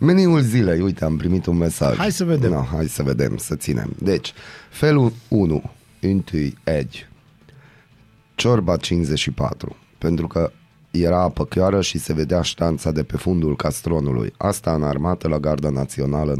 [0.00, 1.96] Meniul zilei, uite, am primit un mesaj.
[1.96, 2.50] Hai să vedem.
[2.50, 3.92] No, hai să vedem, să ținem.
[3.98, 4.32] Deci,
[4.70, 5.62] felul 1,
[6.00, 7.08] întâi edge,
[8.34, 10.52] ciorba 54, pentru că
[10.90, 14.32] era apă chiară și se vedea ștanța de pe fundul castronului.
[14.36, 16.38] Asta în armată la Garda Națională 97-98.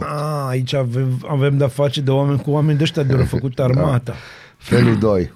[0.00, 3.58] A, aici avem, avem de-a face de oameni cu oameni de ăștia de au făcut
[3.58, 4.12] armata.
[4.12, 4.14] Da.
[4.56, 5.32] Felul 2.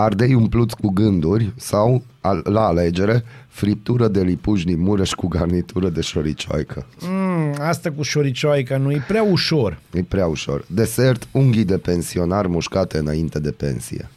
[0.00, 5.88] Ardei umpluți cu gânduri sau, al- la alegere, friptură de lipuș din mureș cu garnitură
[5.88, 6.86] de șoricioaică.
[7.00, 9.78] Mm, asta cu șoricioaica nu e prea ușor.
[9.92, 10.64] E prea ușor.
[10.66, 14.08] Desert, unghii de pensionar mușcate înainte de pensie.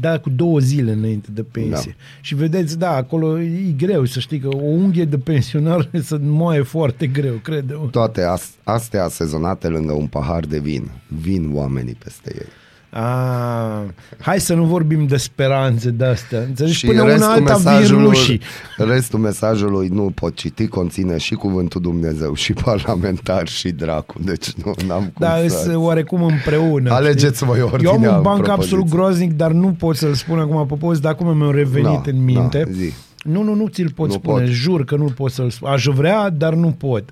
[0.00, 1.94] Da, cu două zile înainte de pensie.
[1.98, 2.04] Da.
[2.20, 6.62] Și vedeți, da, acolo e greu să știi că o unghie de pensionar să moaie
[6.62, 10.90] foarte greu, crede Toate as- astea sezonate lângă un pahar de vin.
[11.08, 12.46] Vin oamenii peste ei.
[12.94, 13.84] A,
[14.20, 16.38] hai să nu vorbim de speranțe de astea.
[16.40, 16.74] Înțelegi?
[16.74, 18.40] Și Până una restul alta vin mesajului, rușii.
[18.76, 24.14] restul mesajului nu pot citi, conține și cuvântul Dumnezeu, și parlamentar, și dracu.
[24.24, 25.58] Deci nu am cum Da, să...
[25.62, 26.92] sunt oarecum împreună.
[26.92, 27.46] Alegeți știi?
[27.46, 28.54] voi Eu am ordinea un banc propoziției.
[28.56, 32.10] absolut groaznic, dar nu pot să-l spun acum pe post, dar acum mi-a revenit Da,
[32.10, 32.58] în minte.
[32.66, 32.92] da, zi.
[33.24, 34.52] Nu, nu, nu ți-l pot Nu spune, pot.
[34.52, 35.68] jur că nu pot să-l spun.
[35.70, 37.10] Aș vrea, dar nu pot.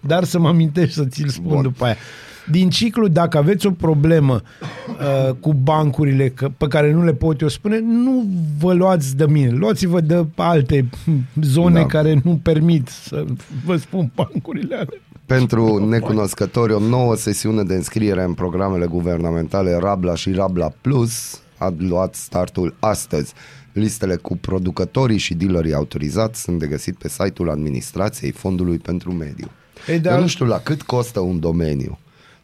[0.00, 1.62] Dar să mă amintești să ți-l spun Mm, Bun.
[1.62, 1.96] după aia.
[2.50, 4.40] Din ciclu, dacă aveți o problemă
[4.88, 8.24] uh, cu bancurile că, pe care nu le pot eu spune, nu
[8.58, 9.50] vă luați de mine.
[9.50, 10.88] Luați-vă de alte
[11.42, 11.86] zone Da.
[11.86, 13.24] care nu permit să
[13.64, 15.00] vă spun bancurile alea.
[15.26, 21.74] Pentru necunoscători, o nouă sesiune de înscriere în programele guvernamentale Rabla și Rabla Plus a
[21.78, 23.32] luat startul astăzi.
[23.72, 29.46] Listele cu producătorii și dealerii autorizați sunt de găsit pe site-ul administrației Fondului pentru Mediu.
[29.88, 31.98] Ei, Eu dar- nu știu la cât costă un domeniu.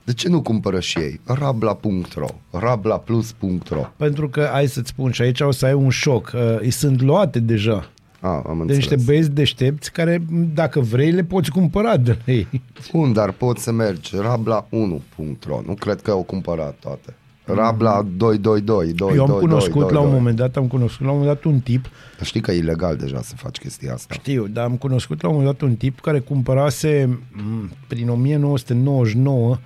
[0.07, 1.21] De ce nu cumpără și ei?
[1.25, 6.40] Rabla.ro, rablaplus.ro Pentru că, hai să-ți spun, și aici o să ai un șoc, uh,
[6.61, 7.90] îi sunt luate deja
[8.21, 9.05] A, am de niște înțeles.
[9.05, 10.23] băieți deștepți care,
[10.55, 12.47] dacă vrei, le poți cumpăra de la ei.
[12.92, 15.61] Bun, dar poți să mergi rabla1.ro.
[15.66, 17.14] Nu cred că au cumpărat toate.
[17.45, 20.14] Rabla 222 2, Eu am 2, cunoscut 2, la un 2.
[20.14, 22.97] moment dat, am cunoscut la un moment dat un tip, Dar știi că e ilegal
[22.97, 24.14] deja să faci chestia asta.
[24.14, 29.59] știu, dar am cunoscut la un moment dat un tip care cumpărase m, prin 1999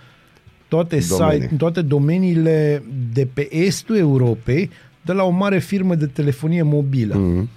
[0.70, 1.40] toate, Domenii.
[1.40, 4.70] site, toate domeniile de pe estul Europei
[5.02, 7.14] de la o mare firmă de telefonie mobilă.
[7.14, 7.48] Mhm.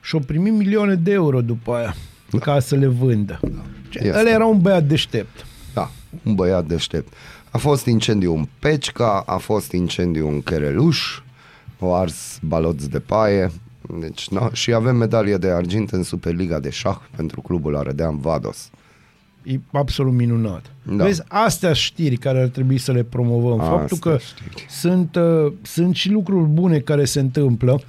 [0.00, 1.94] Și-o primi milioane de euro după aia
[2.40, 3.40] ca să le vândă.
[3.92, 4.18] Este.
[4.18, 5.46] Ăla era un băiat deștept.
[5.74, 5.90] Da,
[6.22, 7.12] un băiat deștept.
[7.50, 11.20] A fost incendiu în Pecica, a fost incendiu în Chereluș,
[11.78, 13.50] o ars baloți de paie,
[14.00, 18.70] deci, no, și avem medalie de argint în Superliga de șah pentru clubul Arădean Vados.
[19.46, 20.64] E absolut minunat.
[20.82, 20.94] Da.
[20.94, 21.04] Da.
[21.04, 23.60] Vezi, astea știri care ar trebui să le promovăm.
[23.60, 24.66] Astea Faptul că știri.
[24.68, 27.80] sunt, uh, sunt și lucruri bune care se întâmplă,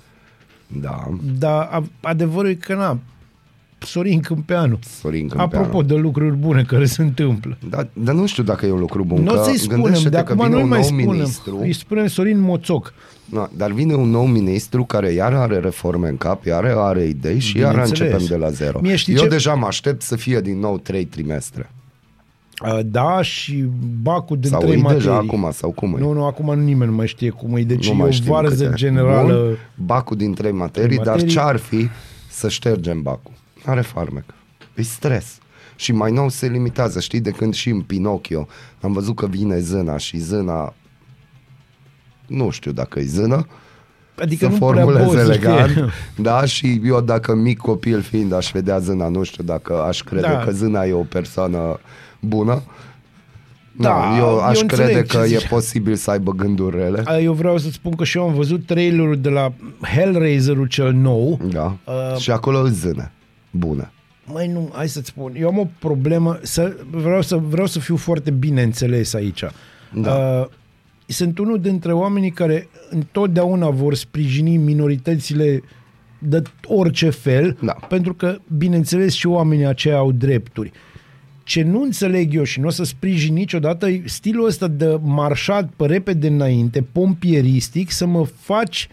[0.81, 1.07] Da,
[1.39, 2.99] dar a- adevărul e că na,
[3.79, 4.79] Sorin Câmpeanu.
[4.99, 5.65] Sorin Câmpeanu.
[5.65, 7.57] Apropo de lucruri bune care se întâmplă.
[7.69, 9.23] Da, dar nu știu dacă e un lucru bun.
[9.23, 11.09] Nu că o să-i spunem, gândește-te de că acum vine nu-i un mai nou spunem.
[11.09, 11.57] ministru.
[11.59, 12.93] Îi spunem Sorin Moțoc.
[13.25, 17.39] Da, dar vine un nou ministru care iar are reforme în cap, iar are idei
[17.39, 18.11] și iar Bineînțeles.
[18.13, 18.79] începem de la zero.
[18.81, 21.71] Mie știi Eu ce- deja mă aștept să fie din nou trei trimestre.
[22.65, 23.65] Uh, Da, și
[24.01, 25.03] bacul din Sau trei e materii.
[25.03, 25.99] deja acum, sau cum e?
[25.99, 27.61] Nu, nu, acum nimeni nu mai știe cum e.
[27.61, 28.75] Deci nu e mai o știm varză câte.
[28.75, 29.33] generală.
[29.45, 31.33] Bun, bacul din trei materii, Trei dar materii.
[31.33, 31.87] ce ar fi
[32.29, 33.31] să ștergem bacul?
[33.67, 34.23] Are farmec.
[34.75, 35.37] E stres.
[35.75, 38.47] Și mai nou se limitează, știi, de când și în Pinocchio
[38.81, 40.73] am văzut că vine zâna și zâna
[42.27, 43.47] nu știu dacă e zână,
[44.21, 45.71] Adică să nu prea formuleze poți să elegant.
[45.71, 45.85] fie.
[46.15, 50.21] Da, și eu dacă mic copil fiind aș vedea zâna, nu știu dacă aș crede
[50.27, 50.37] Da.
[50.37, 51.79] că zâna e o persoană
[52.19, 52.61] bună.
[53.71, 55.47] Da, Da, eu aș eu crede înțeleg că ce e zici.
[55.47, 57.01] posibil să aibă gânduri rele.
[57.05, 59.53] A, Eu vreau să-ți spun că și eu am văzut trailerul de la
[59.95, 61.39] Hellraiser-ul cel nou.
[61.51, 61.75] Da.
[61.85, 63.11] Uh, și acolo îți zâne.
[63.51, 63.91] Bune.
[64.25, 65.35] Măi, nu, hai să-ți spun.
[65.37, 69.43] Eu am o problemă, să, vreau, să, vreau să fiu foarte bine înțeles aici.
[69.93, 70.15] Da.
[70.15, 70.47] Uh,
[71.05, 75.61] sunt unul dintre oamenii care întotdeauna vor sprijini minoritățile
[76.19, 77.73] de orice fel, Da.
[77.89, 80.71] pentru că, bineînțeles, și oamenii aceia au drepturi.
[81.43, 85.69] Ce nu înțeleg eu și nu o să sprijin niciodată e stilul ăsta de marșat
[85.75, 88.87] pe repede înainte, pompieristic, să mă faci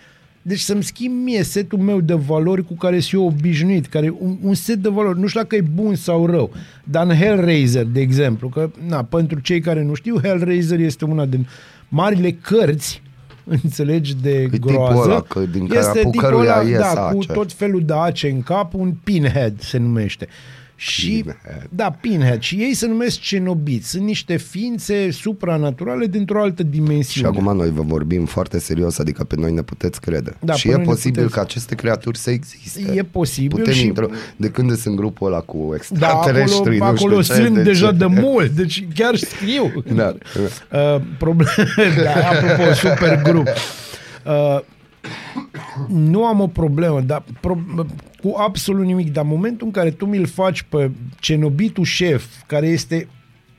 [0.46, 4.36] deci să-mi schimb mie setul meu de valori cu care sunt eu obișnuit, care un,
[4.42, 6.50] un set de valori, nu știu dacă e bun sau rău,
[6.84, 11.24] dar în Hellraiser, de exemplu, că na, pentru cei care nu știu, Hellraiser este una
[11.24, 11.46] din
[11.88, 13.02] marile cărți
[13.62, 15.00] înțelegi, de tipul groază.
[15.00, 17.32] ăla, că din care este apu tipul căruia ăla, ies da, cu ace.
[17.32, 20.28] tot felul de ace în cap, un pinhead se numește.
[20.76, 21.66] Și, Pinhead.
[21.70, 22.40] da, pinhead.
[22.40, 23.88] Și ei se numesc cenobiți.
[23.90, 27.28] Sunt niște ființe supranaturale dintr-o altă Și dimensiune.
[27.38, 30.36] acum noi vă vorbim foarte serios, adică pe noi ne puteți crede.
[30.40, 32.92] Da, și pe e noi ne posibil puteți- ca aceste creaturi să existe.
[32.94, 34.06] E posibil Putem și- intro...
[34.36, 37.54] De când sunt în grupul ăla cu Da, extraterestri, acolo, nu știu acolo ce, sunt
[37.54, 39.72] deci- deja de mult, deci chiar scriu.
[39.94, 40.14] Da.
[40.72, 41.48] Uh, problem...
[42.04, 43.46] da, apropo, super grup.
[44.26, 44.60] Uh,
[45.88, 47.58] nu am o problemă, dar pro...
[48.24, 52.66] cu absolut nimic, dar în momentul în care tu mi-l faci pe cenobitul șef, care
[52.66, 53.08] este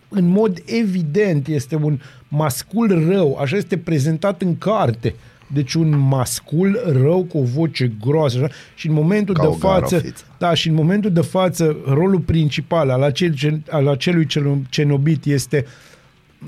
[0.09, 5.15] în mod evident este un mascul rău, așa este prezentat în carte.
[5.53, 9.51] Deci un mascul rău cu o voce groasă așa, și în momentul Ca de o
[9.51, 10.23] față garofiță.
[10.37, 13.33] da, și în momentul de față rolul principal al, acel,
[13.69, 15.65] al acelui cel- cenobit este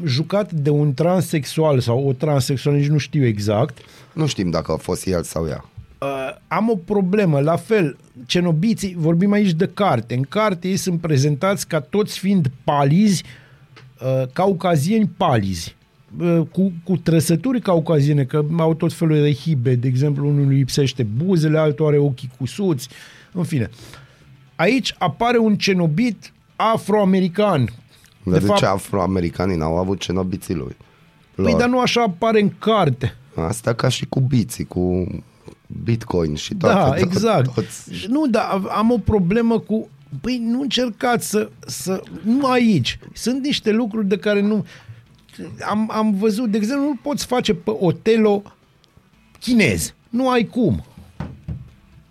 [0.06, 3.78] jucat de un transexual sau o transexuală, nici nu știu exact.
[4.14, 5.66] Nu știm dacă a fost el sau ea.
[6.00, 10.14] Uh, am o problemă, la fel, cenobiții, vorbim aici de carte.
[10.16, 13.24] În carte ei sunt prezentați ca toți fiind palizi,
[14.02, 15.76] uh, caucazieni palizi,
[16.20, 20.56] uh, cu, cu trăsături caucaziene, că au tot felul de hibe, de exemplu, unul îi
[20.56, 22.90] lipsește buzele, altul are ochii cusuți,
[23.32, 23.70] în fine.
[24.56, 27.70] Aici apare un cenobit afroamerican.
[28.24, 30.76] De, de ce afroamericanii n-au avut cenobiții lui?
[31.36, 31.60] Păi, Lor.
[31.60, 33.16] dar nu așa apare în carte.
[33.36, 35.08] Asta ca și cu biții, cu
[35.84, 36.76] bitcoin și toate.
[36.76, 37.54] Da, tot- exact.
[37.54, 38.08] Toți.
[38.08, 39.90] Nu, dar am o problemă cu...
[40.22, 42.04] Păi nu încercați să, să...
[42.24, 43.00] Nu aici.
[43.14, 44.66] Sunt niște lucruri de care nu...
[45.70, 48.42] Am, am văzut, de exemplu, nu poți face pe Otelo
[49.40, 49.94] chinez.
[50.10, 50.84] Nu ai cum.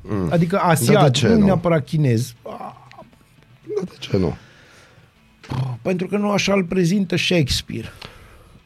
[0.03, 0.29] Mm.
[0.33, 1.45] Adică asiat, Dar de ce nu nu?
[1.45, 2.35] neapărat chinez.
[2.43, 4.37] Da, de ce nu?
[5.83, 7.93] Pentru că nu așa îl prezintă Shakespeare.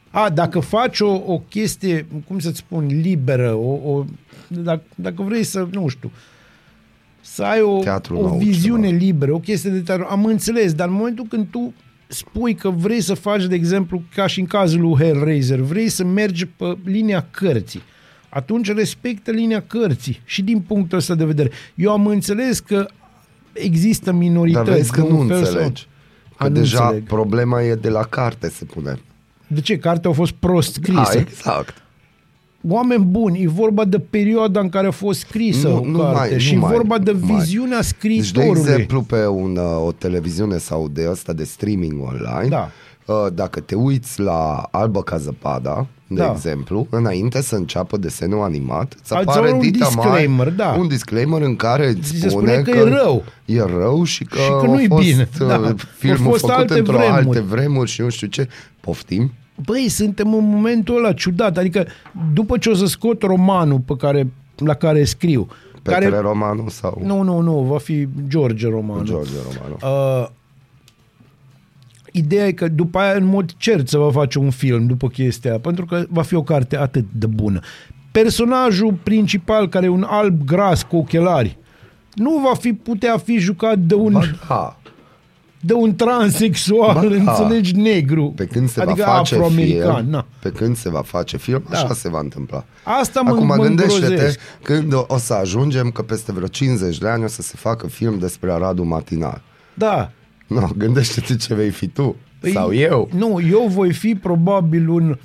[0.09, 4.05] A, dacă faci o, o chestie, cum să-ți spun, liberă, o, o,
[4.53, 6.11] dacă, dacă vrei să, nu știu,
[7.21, 8.99] să ai o, Teatru o nou, viziune ceva.
[8.99, 11.73] liberă, o chestie de teatru, am înțeles, dar în momentul când tu
[12.07, 16.03] spui că vrei să faci, de exemplu, ca și în cazul lui Hellraiser, vrei să
[16.03, 17.81] mergi pe linia cărții,
[18.29, 21.49] atunci respectă linia cărții și din punctul ăsta de vedere.
[21.75, 22.85] Eu am înțeles că
[23.53, 24.65] există minorități.
[24.65, 25.87] Dar vezi că de nu un fel sau- înțelegi.
[26.37, 27.03] Că A, nu deja înțeleg.
[27.07, 28.99] problema e de la carte, se pune.
[29.47, 29.77] De ce?
[29.77, 31.11] Cartea a fost prost scrisă.
[31.13, 31.80] Da, exact.
[32.67, 36.17] Oameni buni, e vorba de perioada în care a fost scrisă Nu- o nu carte
[36.29, 37.39] mai- și nu e mai- vorba de nu mai.
[37.39, 38.61] viziunea Deci, de scriitorului.
[38.61, 42.69] exemplu, pe un, uh, o televiziune sau de asta de streaming online, Da.
[43.05, 46.31] uh, dacă te uiți la Albă ca zăpada, de Da.
[46.35, 50.75] exemplu, înainte să înceapă desenul animat, îți Îți apare au un dita disclaimer, mai, da.
[50.79, 53.23] un disclaimer în care îți Se spune, spune că e rău.
[53.45, 55.29] E rău și că, Și că a nu-i fost, bine.
[55.41, 55.55] uh, Da.
[55.55, 57.17] Au filmul fost făcut alte într-o vremuri.
[57.27, 58.47] alte vremuri și nu știu ce.
[58.79, 59.31] Poftim?
[59.65, 61.57] Băi, suntem în momentul ăla ciudat.
[61.57, 61.87] Adică,
[62.33, 65.47] după ce o să scot romanul pe care, la care scriu,
[65.81, 66.21] Petre care...
[66.21, 69.03] Romanu sau Nu, nu, nu, va fi George Romanu.
[69.03, 69.77] George Romanu?
[70.21, 70.29] Uh,
[72.11, 75.49] ideea e că după aia, în mod cert, să va face un film după chestia
[75.49, 77.59] aia, pentru că va fi o carte atât de bună.
[78.11, 81.57] Personajul principal, care e un alb gras cu ochelari,
[82.13, 84.80] nu va fi putea fi jucat de un, Ba da.
[85.63, 87.31] De un transexual, Ba da.
[87.31, 88.33] înțelegi, negru.
[88.35, 89.95] Pe când se adică va face afroamerican.
[89.95, 90.25] film, Na.
[90.39, 91.77] pe când se va face film, Da.
[91.77, 92.65] așa se va întâmpla.
[92.83, 94.39] Asta mă, Acum mă gândește-te îngrozesc.
[94.61, 97.87] când o, o să ajungem că peste vreo 50 de ani o să se facă
[97.87, 99.41] film despre Aradul Matinal.
[99.73, 100.11] Da.
[100.47, 102.15] No, gândește-te ce vei fi tu.
[102.39, 103.09] Păi, sau eu.
[103.13, 105.17] Nu, eu voi fi probabil un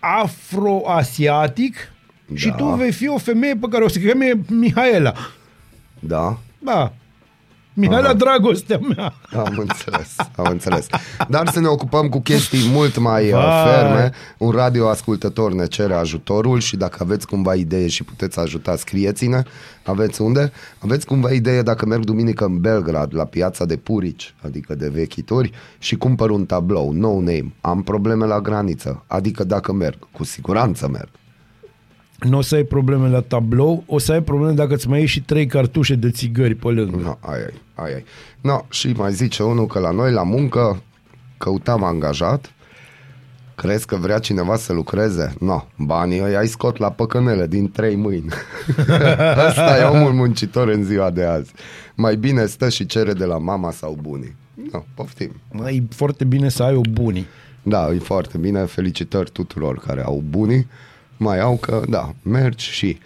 [0.00, 1.74] afroasiatic
[2.26, 2.36] da.
[2.36, 2.54] și Da.
[2.54, 5.12] tu vei fi o femeie pe care o să cheme Mihaela.
[5.98, 6.38] Da?
[6.58, 6.92] Da.
[7.74, 9.14] Mi-a dat dragostea mea.
[9.36, 10.86] Am înțeles, am înțeles.
[11.28, 13.64] Dar să ne ocupăm cu chestii mult mai uh, Vai.
[13.64, 14.10] ferme.
[14.38, 19.42] Un radioascultător ne cere ajutorul și dacă aveți cumva idee și puteți ajuta, scrieți-ne.
[19.84, 20.52] Aveți unde?
[20.78, 25.50] Aveți cumva idee dacă merg duminică în Belgrad, la piața de purici, adică de vechituri,
[25.78, 27.52] și cumpăr un tablou, no name.
[27.60, 31.08] Am probleme la graniță, adică dacă merg, cu siguranță merg.
[32.28, 35.06] Nu o să ai probleme la tablou, o să ai probleme dacă îți mai iei
[35.06, 36.96] și trei cartușe de țigări pe lângă.
[36.96, 38.04] No, ai, ai, ai, ai.
[38.40, 40.82] No, și mai zice unul că la noi la muncă
[41.38, 42.54] căutam angajat,
[43.56, 45.34] Crezi că vrea cineva să lucreze?
[45.40, 48.28] No, banii ăia îi scot la păcănele din trei mâini.
[49.46, 51.52] Asta e omul muncitor în ziua de azi.
[51.94, 54.36] Mai bine stă și cere de la mama sau bunii.
[54.72, 55.30] No, poftim.
[55.52, 57.26] Mă, e foarte bine să ai o bunii.
[57.62, 58.64] Da, e foarte bine.
[58.64, 60.66] Felicitări tuturor care au bunii.
[61.16, 62.98] Mai au că, da, mergi și...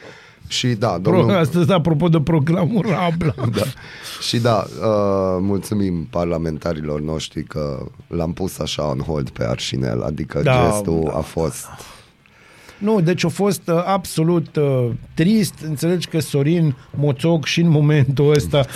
[0.47, 1.37] Și da, Pro, domnul...
[1.37, 3.35] Astăzi, apropo de programul Rabla.
[3.59, 3.62] Da.
[4.21, 10.40] Și da, uh, mulțumim parlamentarilor noștri că l-am pus așa on hold pe Arșinel, adică
[10.42, 11.11] Da, da, gestul da.
[11.11, 11.16] da.
[11.16, 11.66] a fost...
[12.79, 15.55] Nu, deci a fost uh, absolut uh, trist.
[15.64, 18.66] Înțelegi că Sorin Moțoc și în momentul ăsta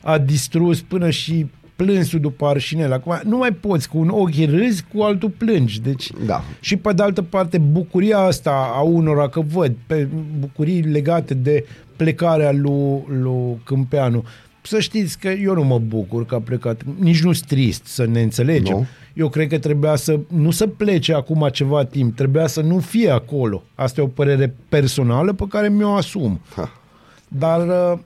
[0.00, 1.46] a distrus până și
[1.84, 2.92] plânsul după Arșinel.
[2.92, 5.80] Acum nu mai poți, cu un ochi râzi, cu altul plângi.
[5.80, 6.42] Deci, Da.
[6.60, 11.64] Și pe de altă parte, bucuria asta a unora, că văd, pe bucurii legate de
[11.96, 14.24] plecarea lui, lui Câmpeanu,
[14.62, 18.22] să știți că eu nu mă bucur că a plecat, nici nu-s trist să ne
[18.22, 18.76] înțelegem.
[18.76, 18.86] Nu.
[19.14, 23.10] Eu cred că trebuia să, nu să plece acum ceva timp, trebuia să nu fie
[23.10, 23.62] acolo.
[23.74, 26.40] Asta e o părere personală pe care mi-o asum.
[26.54, 26.72] Ha.
[27.28, 27.98] Dar, uh,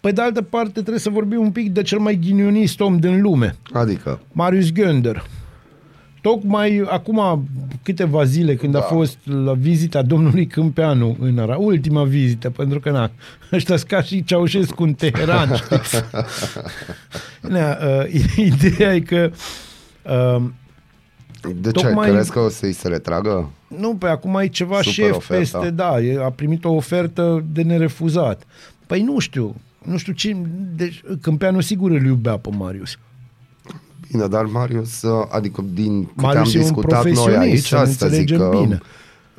[0.00, 3.20] pe de altă parte, trebuie să vorbim un pic de cel mai ghinionist om din
[3.22, 3.56] lume.
[3.72, 5.22] Adică, Marius Gönder.
[6.22, 7.48] Tocmai acum
[7.82, 8.78] câteva zile când da.
[8.78, 13.10] a fost la vizita domnului Câmpeanu în Ara, ultima vizită, pentru că na,
[13.52, 15.54] ăștia ca și Ceaușescu în Teheran.
[15.54, 15.78] știi?
[17.52, 18.12] na, uh,
[18.52, 19.30] ideea e că
[20.02, 20.42] uh,
[21.60, 21.84] de ce?
[21.86, 23.50] Tocmai- Crezi că o să-i se retragă?
[23.78, 25.58] nu, pe acum e ceva Super șef oferta.
[25.58, 28.42] peste, da, e- a primit o ofertă de nerefuzat.
[28.86, 29.54] Păi nu știu,
[29.88, 30.36] nu știu ce,
[30.76, 32.96] deci Câmpeanu sigur îl iubea pe Marius.
[34.10, 37.64] Bine, dar Marius, uh, adică din câte Marius am e un discutat noi profesionist, aici,
[37.66, 38.80] să ne asta zic înțelegem că bine.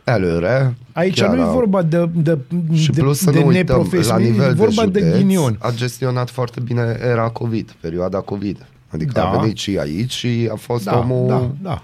[0.03, 2.37] Elure, Aici chiar nu e a- vorba de, de,
[2.73, 5.17] Și de, plus să de nu uităm, la neprofesionism, nivel e vorba de, de, județ,
[5.17, 5.55] ghinion.
[5.59, 8.65] a gestionat foarte bine era COVID, perioada COVID.
[8.89, 9.29] Adică Da.
[9.29, 11.81] a venit și aici și a fost Da, omul da, da.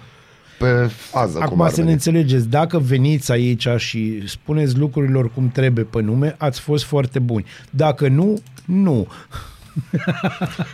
[0.60, 1.34] pe fază.
[1.34, 1.94] cum Acum ar să ne veni.
[1.94, 7.46] înțelegeți, dacă veniți aici și spuneți lucrurilor cum trebuie pe nume, ați fost foarte buni.
[7.70, 9.08] Dacă nu, nu.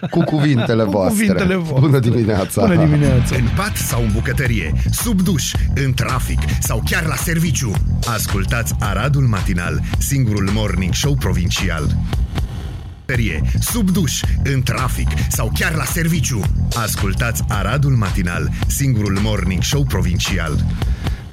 [0.10, 1.26] Cu cuvintele Cu voastre.
[1.26, 1.80] cuvintele voastre.
[1.80, 2.62] Bună dimineața.
[2.62, 3.36] Bună dimineața.
[3.36, 7.72] În pat sau în bucătărie, sub duș, în trafic sau chiar la serviciu.
[8.14, 11.96] Ascultați Aradul Matinal, singurul morning show provincial.
[13.06, 16.42] Bucătărie, Sub duș, în trafic sau chiar la serviciu.
[16.76, 20.66] Ascultați Aradul Matinal, singurul morning show provincial.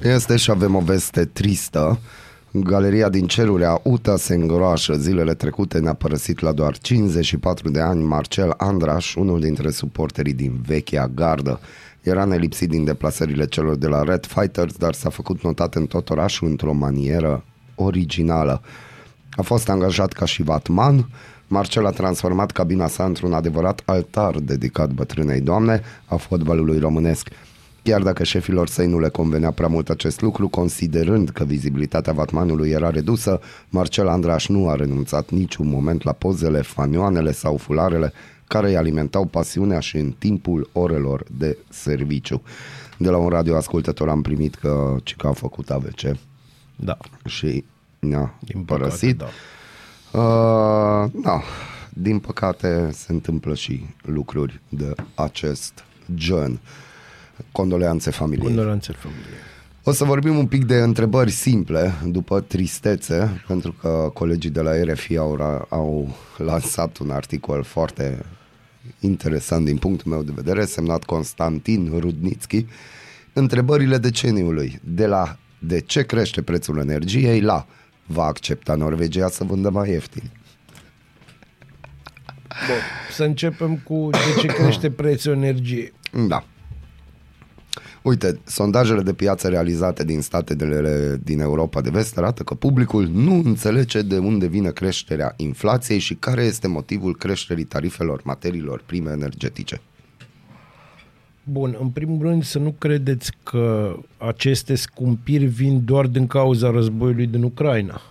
[0.01, 1.99] Este și avem o veste tristă.
[2.63, 4.93] Galeria din Cerurea, Uta se îngroașă.
[4.93, 10.61] Zilele trecute ne-a părăsit la doar 54 de ani Marcel Andraș, unul dintre suporterii din
[10.65, 11.59] vechea gardă.
[12.01, 16.09] Era nelipsit din deplasările celor de la Red Fighters, dar s-a făcut notat în tot
[16.09, 17.43] orașul într-o manieră
[17.75, 18.61] originală.
[19.31, 21.09] A fost angajat ca și vatman.
[21.47, 27.27] Marcel a transformat cabina sa într-un adevărat altar dedicat bătrânei doamne a fotbalului românesc.
[27.87, 32.69] Chiar dacă șefilor săi nu le convenea prea mult acest lucru, considerând că vizibilitatea vatmanului
[32.69, 38.13] era redusă, Marcel Andraș nu a renunțat niciun moment la pozele, fanioanele sau fularele
[38.47, 42.41] care îi alimentau pasiunea și în timpul orelor de serviciu.
[42.97, 46.01] De la un radioascultător am primit că Cica a făcut AVC
[46.75, 46.97] Da.
[47.25, 47.63] și
[47.99, 49.17] ne-a Din păcate, părăsit.
[49.17, 49.25] da.
[50.19, 51.41] Uh, da,
[51.89, 55.83] din păcate se întâmplă și lucruri de acest
[56.15, 56.59] gen.
[57.51, 58.45] Condoleanțe familiei.
[58.45, 59.45] Condolențe familiei.
[59.83, 64.83] O să vorbim un pic de întrebări simple după tristețe, pentru că colegii de la
[64.83, 68.25] RFI au, ra- au lansat un articol foarte
[68.99, 72.65] interesant din punctul meu de vedere, semnat Constantin Rudnitski,
[73.33, 77.67] întrebările deceniului, de la de ce crește prețul energiei la
[78.05, 80.31] va accepta Norvegia să vândă mai ieftin.
[82.67, 85.93] Bun, să începem cu de ce crește prețul energiei.
[86.27, 86.43] Da.
[88.07, 93.33] Uite, sondajele de piață realizate din statele din Europa de vest arată că publicul nu
[93.33, 99.81] înțelege de unde vine creșterea inflației și care este motivul creșterii tarifelor materiilor prime energetice.
[101.43, 107.27] Bun, în primul rând să nu credeți că aceste scumpiri vin doar din cauza războiului
[107.27, 108.01] din Ucraina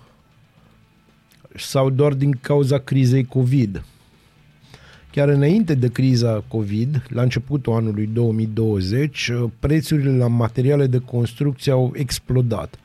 [1.54, 3.84] sau doar din cauza crizei COVID.
[5.16, 11.72] Chiar înainte de criza COVID, la începutul anului 2020, uh, prețurile la materiale de construcție
[11.72, 12.78] au explodat.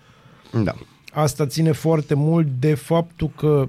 [0.64, 0.76] Da.
[1.14, 3.68] Asta ține foarte mult de faptul că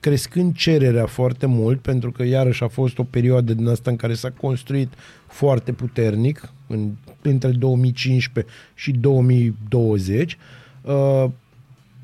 [0.00, 4.14] crescând cererea foarte mult, pentru că iarăși a fost o perioadă din asta în care
[4.14, 4.92] s-a construit
[5.26, 6.90] foarte puternic, în,
[7.22, 10.36] între 2015 și 2020,
[10.82, 11.24] uh,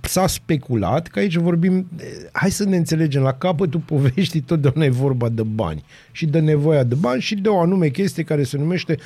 [0.01, 1.88] s-a speculat, că aici vorbim,
[2.32, 6.84] hai să ne înțelegem, la capătul poveștii totdeauna e vorba de bani și de nevoia
[6.84, 8.98] de bani și de o anume chestie care se numește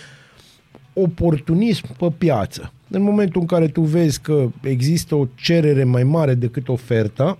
[0.93, 2.73] oportunism pe piață.
[2.89, 7.39] În momentul în care tu vezi că există o cerere mai mare decât oferta,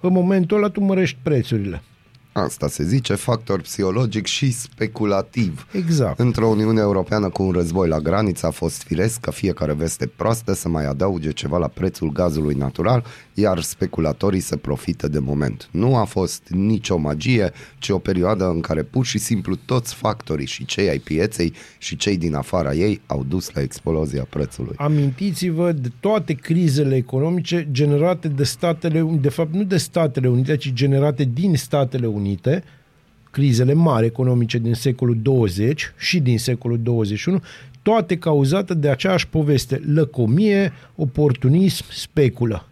[0.00, 1.82] în momentul ăla tu mărești prețurile.
[2.36, 5.66] Asta se zice factor psihologic și speculativ.
[5.72, 6.18] Exact.
[6.18, 10.54] Într-o Uniune Europeană cu un război la graniță a fost firesc ca fiecare veste proastă
[10.54, 13.04] să mai adauge ceva la prețul gazului natural,
[13.34, 15.68] iar speculatorii să profită de moment.
[15.70, 20.46] Nu a fost nicio magie, ci o perioadă în care pur și simplu toți factorii
[20.46, 24.74] și cei ai pieței și cei din afara ei au dus la explozia prețului.
[24.76, 30.56] Amintiți-vă de toate crizele economice generate de Statele Unite, de fapt nu de Statele Unite,
[30.56, 32.64] ci generate din Statele Unite,
[33.30, 37.42] crizele mari economice din secolul 20 și din secolul 21,
[37.82, 42.68] toate cauzate de aceeași poveste, lăcomie, oportunism, speculă.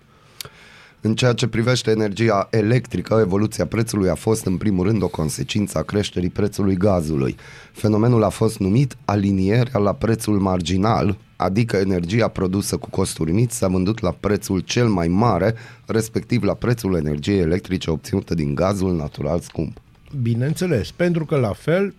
[1.05, 5.79] În ceea ce privește energia electrică, evoluția prețului a fost în primul rând o consecință
[5.79, 7.37] a creșterii prețului gazului.
[7.73, 13.69] Fenomenul a fost numit alinierea la prețul marginal, adică energia produsă cu costuri mici s-a
[13.69, 15.55] vândut la prețul cel mai mare,
[15.87, 19.81] respectiv la prețul energiei electrice obținută din gazul natural scump.
[20.23, 21.95] Bineînțeles, pentru că la fel,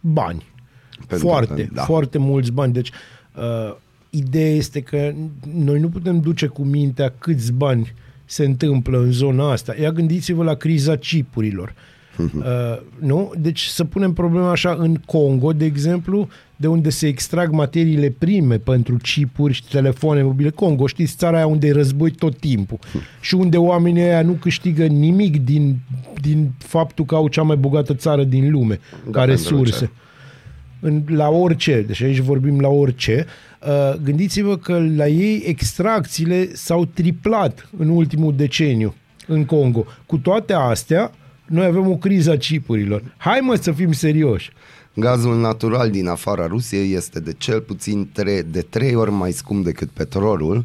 [0.00, 0.46] bani.
[1.06, 1.82] Pentru foarte, că, da.
[1.82, 2.72] foarte mulți bani.
[2.72, 2.90] Deci,
[3.36, 3.76] uh,
[4.10, 5.12] ideea este că
[5.54, 7.94] noi nu putem duce cu mintea câți bani
[8.28, 9.74] se întâmplă în zona asta.
[9.80, 11.74] Ia gândiți-vă la criza chipurilor.
[12.18, 13.32] Uh, nu?
[13.38, 18.58] Deci să punem problema așa în Congo, de exemplu, de unde se extrag materiile prime
[18.58, 20.50] pentru chipuri și telefoane mobile.
[20.50, 22.78] Congo, știți, țara aia unde e război tot timpul
[23.20, 25.78] și unde oamenii aia nu câștigă nimic din,
[26.20, 29.90] din faptul că au cea mai bogată țară din lume Da, ca pentru resurse ce?
[30.80, 33.47] în, la orice, deci aici vorbim la orice, uh,
[34.02, 38.94] gândiți-vă că la ei extracțiile s-au triplat în ultimul deceniu
[39.26, 39.84] în Congo.
[40.06, 41.12] Cu toate astea,
[41.46, 43.02] noi avem o criză a chipurilor.
[43.16, 44.50] Hai mă să fim serioși.
[44.94, 49.64] Gazul natural din afara Rusiei este de cel puțin tre- de trei ori mai scump
[49.64, 50.64] decât petrolul.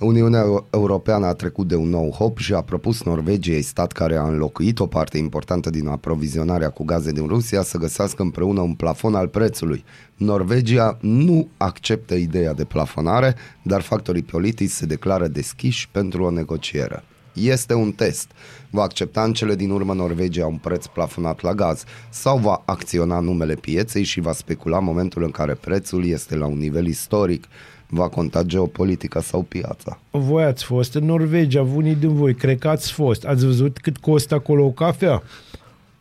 [0.00, 4.16] Uniunea Eu- Europeană a trecut de un nou hop și a propus Norvegiei, stat care
[4.16, 8.74] a înlocuit o parte importantă din aprovizionarea cu gaze din Rusia, să găsească împreună un
[8.74, 9.84] plafon al prețului.
[10.16, 17.04] Norvegia nu acceptă ideea de plafonare, dar factorii politici se declară deschiși pentru o negociere.
[17.32, 18.30] Este un test.
[18.70, 23.20] Va accepta în cele din urmă Norvegia un preț plafonat la gaz sau va acționa
[23.20, 27.44] numele pieței și va specula momentul în care prețul este la un nivel istoric.
[27.90, 29.98] Va conta geopolitica sau piața.
[30.10, 33.24] Voi ați fost în Norvegia, unii din voi, cred că ați fost.
[33.24, 35.22] Ați văzut cât costă acolo o cafea?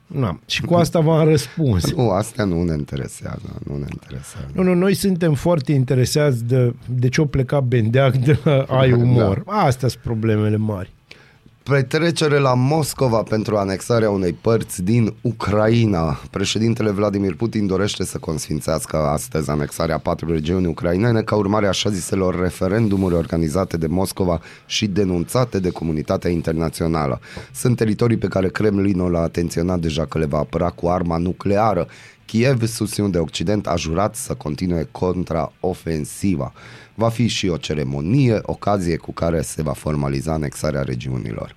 [0.07, 0.39] Na.
[0.45, 1.91] Și cu asta v-am răspuns.
[1.95, 4.47] Nu, astea nu ne interesează, nu ne interesează.
[4.53, 8.91] Nu, nu, noi suntem foarte interesați de, de ce o pleca Bendeac de la Ai
[8.91, 9.43] Umor.
[9.45, 9.51] Da.
[9.51, 10.91] Astea sunt problemele mari.
[11.63, 16.19] Petrecere la Moscova pentru anexarea unei părți din Ucraina.
[16.31, 21.89] Președintele Vladimir Putin dorește să consfințească astăzi anexarea patru regiuni ucrainene ca urmare a așa
[21.89, 27.19] ziselor referendumuri organizate de Moscova și denunțate de comunitatea internațională.
[27.53, 31.87] Sunt teritorii pe care Kremlinul a atenționat deja că le va apăra cu arma nucleară.
[32.25, 36.53] Kiev, susținut de Occident, a jurat să continue contraofensiva.
[36.99, 41.55] Va fi și o ceremonie, ocazie cu care se va formaliza anexarea regiunilor.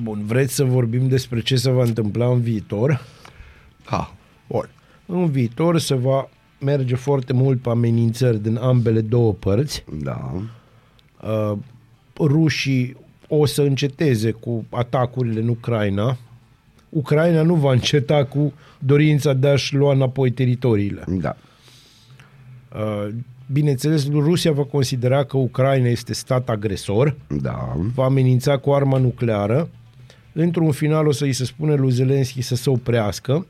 [0.00, 3.06] Bun, vreți să vorbim despre ce se va întâmpla în viitor?
[3.84, 4.14] Ha,
[4.48, 4.68] Bun.
[5.06, 6.28] În viitor se va
[6.60, 9.84] merge foarte mult pe amenințări din ambele două părți.
[10.02, 10.32] da.
[11.22, 11.58] Uh,
[12.18, 12.96] rușii
[13.28, 16.16] o să înceteze cu atacurile în Ucraina.
[16.88, 21.04] Ucraina nu va înceta cu dorința de a-și lua înapoi teritoriile.
[21.08, 21.36] Da.
[22.74, 23.08] Uh,
[23.52, 27.76] bineînțeles, Rusia va considera că Ucraina este stat agresor, Da.
[27.94, 29.68] va amenința cu arma nucleară.
[30.32, 33.46] Într-un final o să-i se spune lui Zelenski să se oprească,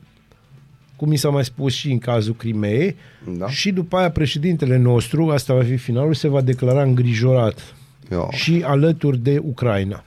[0.95, 2.95] cum mi s-a mai spus și în cazul Crimeei,
[3.37, 3.49] Da.
[3.49, 7.75] și după aia președintele nostru, asta va fi finalul, se va declara îngrijorat
[8.11, 8.29] Eu.
[8.31, 10.03] și alături de Ucraina.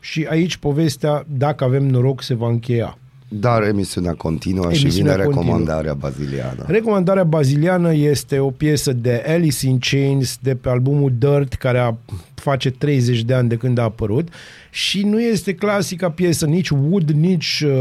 [0.00, 2.98] Și aici povestea, dacă avem noroc, se va încheia.
[3.28, 5.44] Dar emisiunea continuă și Emisiunea vine continuă.
[5.44, 6.64] recomandarea baziliană.
[6.66, 11.94] Recomandarea baziliană este o piesă de Alice in Chains de pe albumul Dirt, care a
[12.34, 14.28] face 30 de ani de când a apărut
[14.70, 17.72] și nu este clasica piesă nici Wood, nici uh,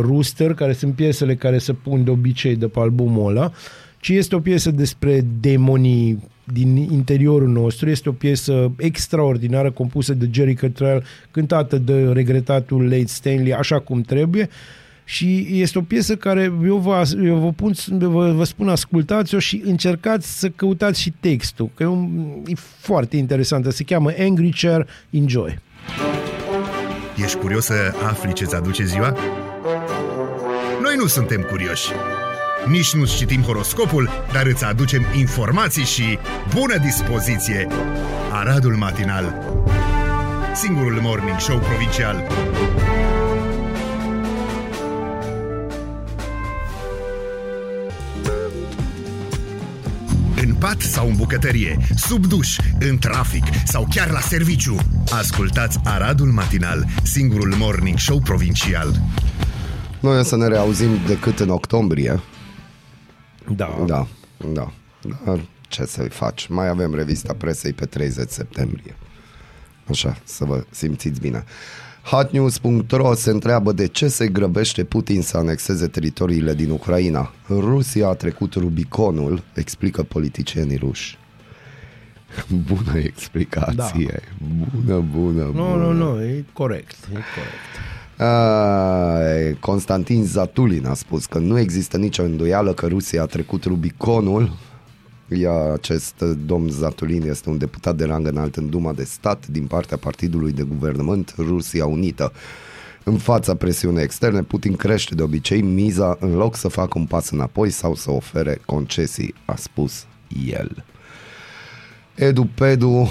[0.00, 3.52] Rooster, care sunt piesele care se pun de obicei de pe albumul ăla,
[4.00, 6.22] ci este o piesă despre demonii
[6.52, 7.90] din interiorul nostru.
[7.90, 14.00] Este o piesă extraordinară compusă de Jerry Cantrell, cântată de regretatul Late Stanley, așa cum
[14.00, 14.48] trebuie.
[15.08, 19.62] Și este o piesă care eu vă, eu vă, pun, vă, vă spun ascultați-o și
[19.64, 23.70] încercați să căutați și textul, că e, un, e foarte interesantă.
[23.70, 25.58] Se cheamă Angry Chair Enjoy.
[27.16, 29.16] Ești curios să afli ce-ți aduce ziua?
[30.82, 31.88] Noi nu suntem curioși.
[32.70, 36.18] Nici nu citim horoscopul, dar îți aducem informații și
[36.54, 37.66] bună dispoziție!
[38.32, 39.34] Aradul Matinal
[40.54, 42.26] Singurul morning show provincial
[50.58, 54.76] pat sau în bucătărie, sub duș, în trafic sau chiar la serviciu.
[55.10, 59.00] Ascultați Aradul Matinal, singurul morning show provincial.
[60.00, 62.20] Noi o să ne reauzim decât în octombrie.
[63.48, 63.84] Da.
[63.86, 64.06] Da,
[64.52, 64.72] da.
[65.24, 66.46] Dar ce să-i faci?
[66.46, 68.96] Mai avem revista presei pe 30 septembrie.
[69.90, 71.44] Așa, să vă simțiți bine.
[72.10, 77.32] Hotnews.ro se întreabă de ce se grăbește Putin să anexeze teritoriile din Ucraina.
[77.48, 81.18] Rusia a trecut Rubiconul, explică politicienii ruși.
[82.66, 84.22] Bună explicație.
[84.72, 85.52] Bună, bună, bună.
[85.52, 86.96] Nu, nu, nu, e corect.
[87.04, 88.20] E corect.
[88.20, 94.52] A, Constantin Zatulin a spus că nu există nicio îndoială că Rusia a trecut Rubiconul.
[95.28, 99.66] Ia, acest domn Zatulin este un deputat de rang înalt în Duma de Stat din
[99.66, 102.32] partea Partidului de Guvernământ Rusia Unită.
[103.04, 107.30] În fața presiunii externe, Putin crește de obicei miza în loc să facă un pas
[107.30, 110.06] înapoi sau să ofere concesii, a spus
[110.46, 110.84] el.
[112.14, 113.08] Edu Pedu,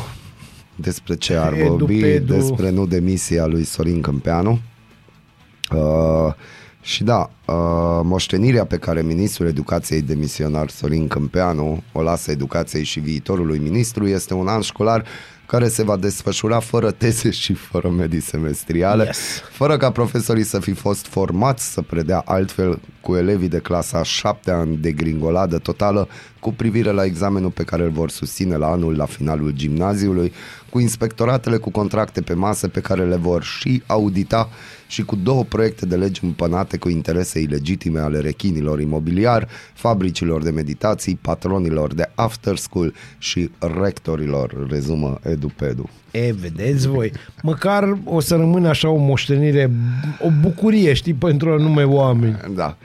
[0.76, 2.00] despre ce ar Edu vorbi?
[2.00, 2.34] Pedu.
[2.34, 4.60] Despre nu demisia lui Sorin Câmpeanu.
[5.72, 6.34] Uh,
[6.88, 7.56] și da, uh,
[8.04, 14.34] moștenirea pe care ministrul educației demisionar Sorin Câmpeanu o lasă educației și viitorului ministru este
[14.34, 15.06] un an școlar
[15.46, 19.18] care se va desfășura fără teze și fără medii semestriale, Yes.
[19.52, 24.52] fără ca profesorii să fi fost formați să predea altfel cu elevii de clasa 7
[24.52, 26.08] în degringoladă totală
[26.40, 30.34] cu privire la examenul pe care îl vor susține la anul la finalul gimnaziului,
[30.78, 34.50] cu inspectoratele cu contracte pe masă pe care le vor și audita
[34.88, 40.50] și cu două proiecte de legi împănate cu interese ilegitime ale rechinilor imobiliar, fabricilor de
[40.50, 43.50] meditații, patronilor de after school și
[43.82, 45.90] rectorilor, rezumă EduPedu.
[46.12, 47.12] E, vedeți voi,
[47.42, 49.72] măcar o să rămână așa o moștenire,
[50.22, 52.40] o bucurie, știi, pentru anume oameni.
[52.56, 52.78] Da.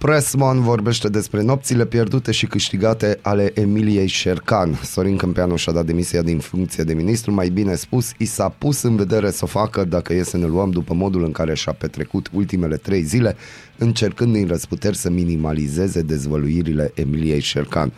[0.00, 4.80] Pressman vorbește despre nopțile pierdute și câștigate ale Emiliei Șercan.
[4.84, 8.82] Sorin Câmpeanu și-a dat demisia din funcție de ministru, mai bine spus, i s-a pus
[8.82, 11.72] în vedere să o facă dacă e să ne luăm după modul în care și-a
[11.72, 13.36] petrecut ultimele trei zile,
[13.78, 17.92] încercând din răsputeri să minimalizeze dezvăluirile Emiliei Șercan.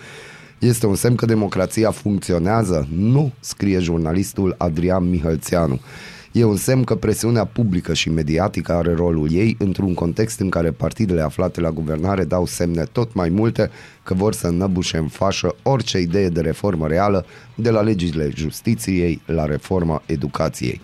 [0.59, 2.89] Este un semn că democrația funcționează?
[2.97, 5.81] Nu, scrie jurnalistul Adrian Mihălțeanu.
[6.33, 10.71] E un semn că presiunea publică și mediatică are rolul ei într-un context în care
[10.71, 13.71] partidele aflate la guvernare dau semne tot mai multe
[14.03, 19.21] că vor să înnăbușe în fașă orice idee de reformă reală, de la legile justiției
[19.27, 20.81] la reforma educației.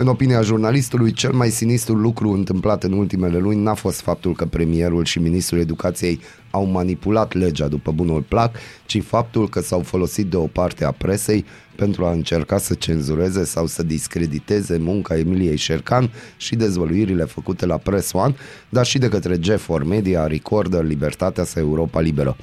[0.00, 4.44] În opinia jurnalistului, cel mai sinistru lucru întâmplat în ultimele luni n-a fost faptul că
[4.44, 6.20] premierul și ministrul educației
[6.50, 10.90] au manipulat legea după bunul plac, ci faptul că s-au folosit de o parte a
[10.90, 11.44] presei
[11.76, 17.76] pentru a încerca să cenzureze sau să discrediteze munca Emiliei Șercan și dezvăluirile făcute la
[17.76, 18.34] Press One,
[18.68, 22.36] dar și de către G4 Media, Recorder, Libertatea sau Europa Liberă.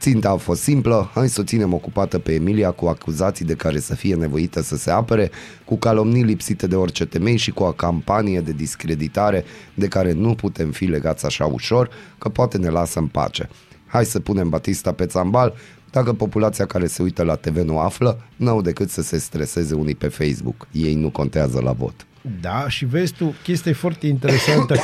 [0.00, 3.78] Ținta a fost simplă, hai să o ținem ocupată pe Emilia cu acuzații de care
[3.78, 5.30] să fie nevoită să se apere,
[5.64, 10.34] cu calomnii lipsite de orice temei și cu o campanie de discreditare de care nu
[10.34, 13.48] putem fi legați așa ușor, că poate ne lasă în pace.
[13.86, 15.54] Hai să punem Batista pe țambal,
[15.90, 19.94] dacă populația care se uită la TV nu află, n-au decât să se streseze unii
[19.94, 20.68] pe Facebook.
[20.72, 22.06] Ei nu contează la vot.
[22.40, 24.74] Da, și vezi tu, chestia e foarte interesantă,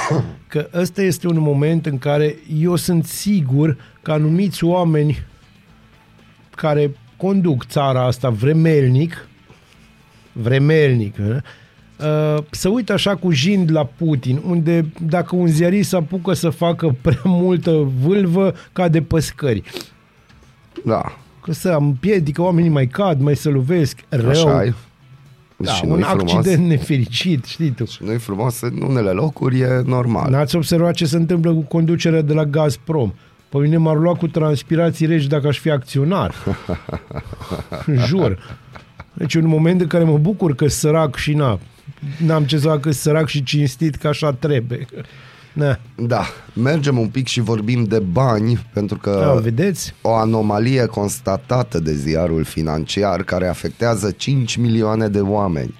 [0.49, 5.26] că ăsta este un moment în care eu sunt sigur că anumiți oameni
[6.57, 9.28] care conduc țara asta vremelnic,
[10.32, 16.32] vremelnic, uh, să uită așa cu jind la Putin, unde dacă un ziarist se apucă
[16.32, 17.70] să facă prea multă
[18.03, 19.62] vâlvă, cade pe scări.
[20.84, 24.30] Da, Că să împiedică, oamenii mai cad, mai se lovesc, rău.
[24.30, 24.74] așa e.
[25.63, 26.33] Da, și un nu-i frumos.
[26.33, 27.85] accident nefericit, știi tu.
[27.85, 30.31] Și nu-i frumos, în unele locuri e normal.
[30.31, 33.13] N-ați observat ce se întâmplă cu conducerea de la Gazprom?
[33.49, 36.35] Pe mine m-ar lua cu transpirații regi dacă aș fi acționar.
[38.07, 38.59] Jur.
[39.13, 41.59] Deci e un moment în care mă bucur că sărac și na.
[42.27, 44.87] N-am ce să fac că sărac și cinstit că așa trebuie.
[45.53, 45.78] Na.
[45.96, 49.94] Da, mergem un pic și vorbim de bani, pentru că Da, vedeți?
[50.03, 55.74] o anomalie constatată de ziarul financiar care afectează 5 milioane de oameni.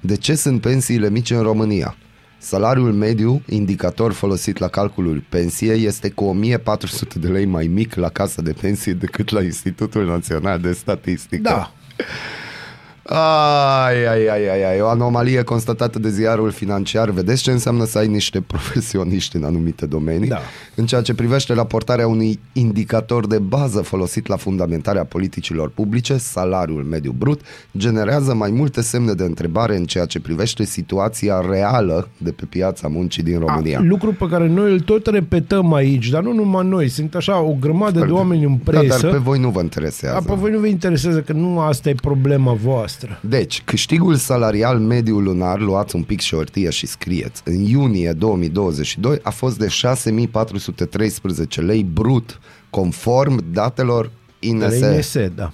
[0.00, 1.96] De ce sunt pensiile mici în România?
[2.38, 8.08] Salariul mediu, indicator folosit la calculul pensiei, este cu 1400 de lei mai mic la
[8.08, 11.42] casa de pensie decât la Institutul Național de Statistică.
[11.42, 11.72] Da.
[13.08, 17.10] Ai, ai, ai, ai, ai, o anomalie constatată de ziarul financiar.
[17.10, 20.28] Vedeți ce înseamnă să ai niște profesioniști în anumite domenii?
[20.28, 20.38] Da.
[20.74, 26.82] În ceea ce privește raportarea unui indicator de bază folosit la fundamentarea politicilor publice, salariul
[26.82, 27.40] mediu brut
[27.76, 32.88] generează mai multe semne de întrebare în ceea ce privește situația reală de pe piața
[32.88, 33.78] muncii din România.
[33.78, 36.88] A, lucru pe care noi îl tot repetăm aici, dar nu numai noi.
[36.88, 39.02] Sunt așa o grămadă de oameni în da, presă.
[39.02, 40.16] dar pe voi nu vă interesează.
[40.16, 42.95] A, pe voi nu vă interesează că nu asta e problema voastră.
[43.20, 48.12] Deci, câștigul salarial mediu lunar, luați un pic și o hârtie și scrieți, în iunie
[48.12, 52.40] 2022 a fost de 6413 lei brut,
[52.70, 54.80] conform datelor INS.
[54.80, 55.52] La INS, da.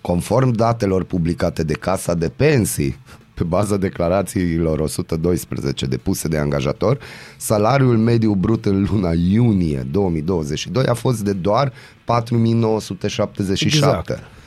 [0.00, 2.96] Conform datelor publicate de Casa de Pensii,
[3.38, 6.98] pe baza declarațiilor 112 depuse de angajator,
[7.36, 11.72] salariul mediu brut în luna iunie 2022 a fost de doar
[12.04, 14.12] 4977.
[14.12, 14.37] Exact.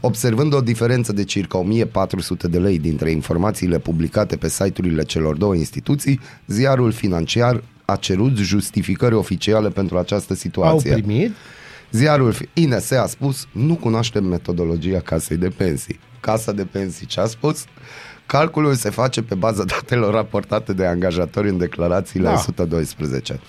[0.00, 5.54] Observând o diferență de circa 1400 de lei dintre informațiile publicate pe site-urile celor două
[5.54, 10.92] instituții, ziarul financiar a cerut justificări oficiale pentru această Au situație.
[10.92, 11.32] primit.
[11.92, 15.98] Ziarul fi- INS a spus, nu cunoaștem metodologia casei de pensii.
[16.20, 17.64] Casa de pensii ce a spus?
[18.30, 22.32] Calculul se face pe baza datelor raportate de angajatori în declarațiile Da.
[22.32, 23.40] 112.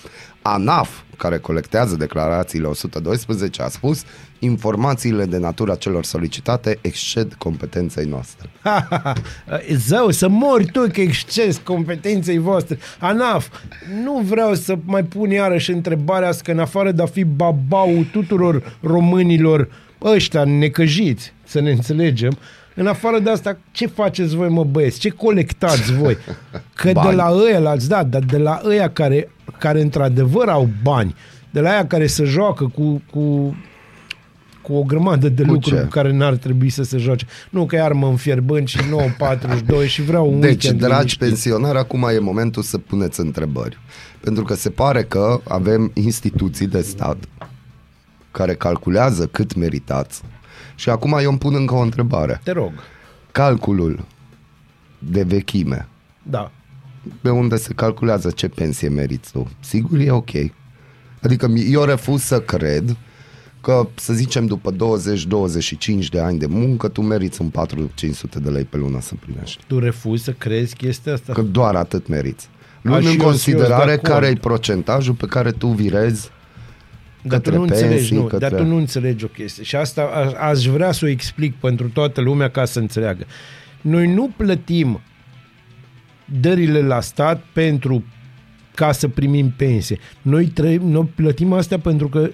[0.42, 4.04] ANAF, care colectează declarațiile 112, a spus
[4.40, 8.50] informațiile de natura celor solicitate exced competenței noastre.
[8.62, 9.14] Ha, ha, ha.
[9.74, 12.78] Zău, să mori tu că exces competenței voastre.
[13.00, 13.48] ANAF,
[14.04, 18.06] nu vreau să mai pun iarăși întrebarea asta că în afară de a fi babau
[18.12, 19.70] tuturor românilor
[20.02, 22.38] ăștia necăjiți, să ne înțelegem,
[22.76, 25.00] în afară de asta, ce faceți voi, mă băieți?
[25.00, 26.18] Ce colectați voi?
[26.74, 27.10] Că Bani.
[27.10, 31.16] de la ăia, l-ați dat, dar de la ăia care, care într-adevăr au bani,
[31.50, 33.56] de la ăia care se joacă cu, cu
[34.62, 35.82] cu o grămadă de Cu lucruri ce?
[35.82, 37.26] cu care n-ar trebui să se joace.
[37.50, 41.20] Nu că iar mă înfierbând și 9.42 și vreau un Deci, weekend dragi liniștit.
[41.20, 43.78] pensionari, acum e momentul să puneți întrebări.
[44.20, 47.18] Pentru că se pare că avem instituții de stat
[48.32, 50.22] care calculează cât meritați.
[50.82, 52.42] Și acum eu îmi pun încă o întrebare.
[52.44, 52.72] Te rog.
[53.32, 54.06] Calculul
[55.00, 55.88] de vechime,
[56.24, 56.52] Da.
[57.22, 60.30] pe unde se calculează ce pensie meriți tu, sigur e ok.
[61.22, 62.98] Adică eu refuz să cred
[63.62, 68.64] că, să zicem, după 20-25 de ani de muncă, tu meriți un 400-500 de lei
[68.64, 69.64] pe lună să primești.
[69.68, 71.34] Tu refuzi să crezi chestia asta?
[71.34, 72.50] Că doar atât meriți.
[72.52, 74.42] A, Luând și în eu- considerare eu sunt de care e acord.
[74.42, 76.30] procentajul pe care tu virezi
[77.24, 79.64] Dar tu către nu înțelegi, pensii, nu, către- dar tu nu înțelegi o chestie.
[79.64, 83.26] Și asta aș, aș vrea să o explic pentru toată lumea ca să înțeleagă.
[83.82, 85.02] Noi nu plătim
[86.40, 88.04] dările la stat pentru
[88.76, 89.98] ca să primim pensie.
[90.22, 92.30] Noi, trăim, noi plătim astea pentru că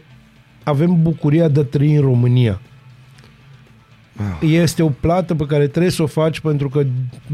[0.64, 2.62] avem bucuria de a trăi în România.
[4.42, 6.86] Este o plată pe care trebuie să o faci pentru că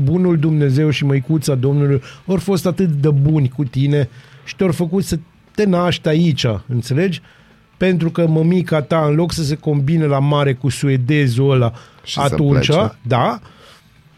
[0.04, 4.10] bunul Dumnezeu și măicuța Domnului au fost atât de buni cu tine
[4.46, 5.20] și te-au făcut să
[5.56, 7.22] te naști aici, înțelegi?
[7.78, 12.14] Pentru că mămica ta, în loc să se combine la mare cu suedezul ăla Și
[12.14, 12.96] să atunci, plece.
[13.02, 13.40] da,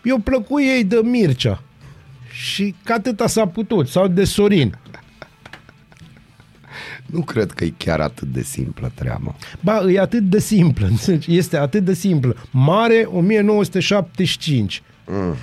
[0.04, 1.62] eu plăcu ei de Mircea.
[2.32, 4.78] Și că atâta s-a putut, sau de Sorin.
[7.06, 9.36] Nu cred că e chiar atât de simplă treaba.
[9.62, 11.36] Ba, e atât de simplă, înțelegi?
[11.38, 12.36] Este atât de simplă.
[12.52, 14.82] Mare 1975.
[15.08, 15.36] Mm.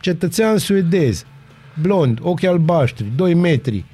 [0.00, 1.24] Cetățean suedez.
[1.82, 3.84] Blond, ochi albaștri, 2 metri.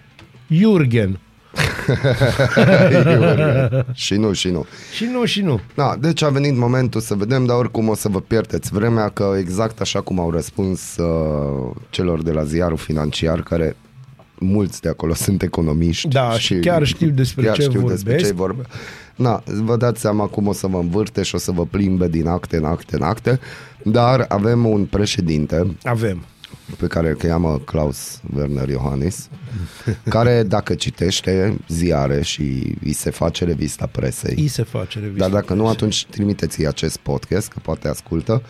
[0.49, 1.19] Jurgen.
[3.93, 4.67] și nu, și nu.
[4.93, 5.61] Și nu, și nu.
[5.75, 9.35] Da, deci a venit momentul să vedem, dar oricum o să vă pierdeți vremea că
[9.39, 13.77] exact așa cum au răspuns uh, celor de la ziarul financiar, care
[14.39, 16.09] mulți de acolo sunt economiști.
[16.09, 18.31] Da, și chiar știu despre chiar ce știu despre vorbesc.
[18.31, 18.63] ce vorbe.
[19.17, 22.27] Na, vă dați seama cum o să vă învârte și o să vă plimbe din
[22.27, 23.41] acte în acte în acte,
[23.83, 26.23] dar avem un președinte Avem.
[26.77, 29.29] Pe care îl cheamă Klaus Werner Iohannis,
[30.09, 35.29] care dacă citește ziare și îi se face revista presei, I se face revista.
[35.29, 38.43] dar dacă nu, atunci trimiteți-i acest podcast, că poate ascultă,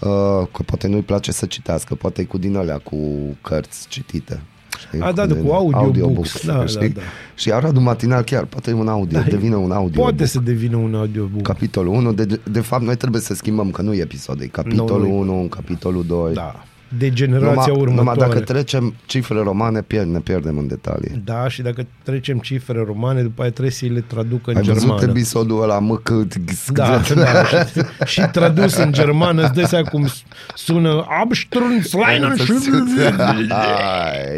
[0.00, 2.96] uh, că poate nu-i place să citească, poate e cu din alea cu
[3.42, 4.40] cărți citite.
[4.78, 5.00] Știi?
[5.00, 6.46] A, da, da, cu audiobooks.
[6.46, 6.88] Da, știi?
[6.88, 7.06] da, da.
[7.34, 10.02] Și Aradul Matinal chiar poate e un audio, Da, devine un audio.
[10.02, 11.42] Poate să devină un audiobook.
[11.42, 15.06] Capitolul 1, de, de fapt noi trebuie să schimbăm, că nu e episod, e capitolul
[15.06, 16.34] Nu, 1, capitolul 2.
[16.34, 16.64] Da.
[16.98, 17.94] De generația numai, următoare.
[17.94, 21.22] numai dacă trecem cifre romane, pierd, ne pierdem în detalii.
[21.24, 24.92] Da, și dacă trecem cifre romane, după aia trebuie să le traducă în Ai germană.
[24.92, 26.34] văzut episodul ăla, mă, cât...
[26.72, 27.56] Da, da, și,
[28.04, 30.08] și tradus în germană, îți dai seama cum
[30.54, 32.34] sună Abstrunzleinen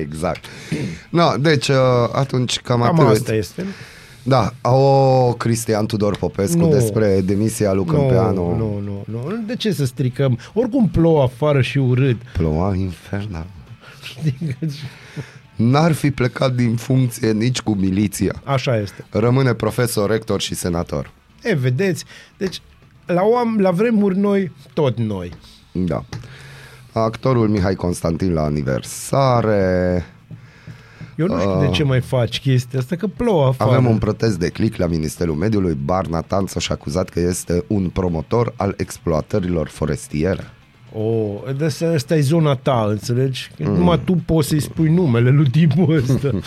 [0.01, 0.45] exact.
[1.09, 1.77] No, deci uh,
[2.13, 3.17] atunci cam, Cam atât.
[3.17, 3.65] asta este.
[4.23, 6.69] Da, o Cristian Tudor Popescu Nu.
[6.69, 8.57] despre demisia lui Nu, Câmpeanu.
[8.57, 9.43] nu, nu, nu.
[9.47, 10.39] De ce să stricăm?
[10.55, 12.17] Oricum plouă afară și urât.
[12.33, 13.47] Ploua infernal.
[15.57, 18.43] N-ar fi plecat din funcție nici cu miliția.
[18.45, 19.05] Așa este.
[19.11, 21.11] Rămâne profesor, rector și senator.
[21.43, 22.05] E, vedeți?
[22.37, 22.61] Deci,
[23.07, 25.33] la, oam, la vremuri noi, tot noi.
[25.73, 26.05] Da.
[26.93, 30.05] Actorul Mihai Constantin la aniversare.
[31.21, 33.71] Eu nu știu de ce mai faci chestia asta, că plouă afară.
[33.71, 33.77] Ah.
[33.77, 35.79] Avem un protest de click la Ministerul Mediului.
[35.85, 40.45] Barna Tanțo și-a acuzat că este un promotor al exploatărilor forestiere.
[40.93, 43.51] Oh, de asta, asta e zona ta, înțelegi?
[43.59, 43.77] Mm.
[43.77, 46.31] Numai tu poți să-i spui numele lui tipul ăsta.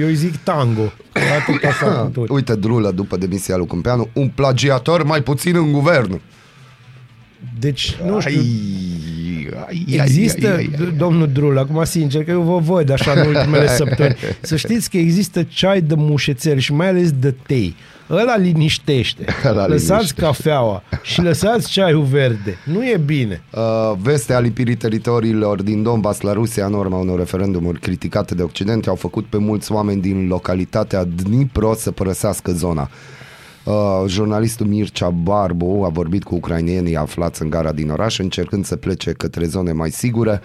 [0.00, 0.92] Eu îi zic tango.
[1.12, 2.28] Atât a făcut tot.
[2.28, 6.20] Uite, drulă după demisia lui Câmpeanu, un plagiator mai puțin în guvern.
[7.60, 8.40] Deci, nu știu,
[9.66, 10.92] Ai, ai, Există, ai, ai, ai, ai.
[10.96, 14.96] domnul Drul, acum sincer că eu vă văd așa în ultimele săptămâni, să știți că
[14.96, 17.74] există ceai de mușețel și mai ales de tei.
[18.10, 19.24] Ăla liniștește.
[19.44, 20.20] Ăla lăsați liniștește.
[20.22, 22.56] cafeaua și lăsați ceaiul verde.
[22.64, 23.42] Nu e bine.
[23.50, 28.86] Uh, vestea lipirii teritoriilor din Donbass la Rusia în urma unor referendumuri criticate de Occident
[28.86, 32.90] au făcut pe mulți oameni din localitatea Dnipro să părăsească zona.
[33.64, 38.76] Uh, jurnalistul Mircea Barbu a vorbit cu ucrainienii aflați în gara din oraș încercând să
[38.76, 40.40] plece către zone mai sigure.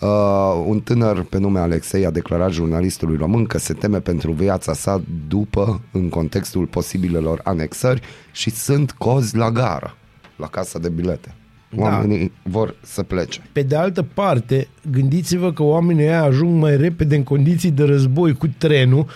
[0.00, 4.72] Uh, un tânăr pe nume Alexei a declarat jurnalistului român că se teme pentru viața
[4.72, 8.00] sa după, în contextul posibilelor anexări
[8.32, 9.96] și sunt cozi la gară,
[10.36, 11.34] la casa de bilete.
[11.76, 13.40] Oamenii vor să plece.
[13.52, 18.34] Pe de altă parte, gândiți-vă că oamenii ăia ajung mai repede în condiții de război
[18.34, 19.06] cu trenul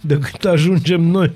[0.00, 1.32] decât ajungem noi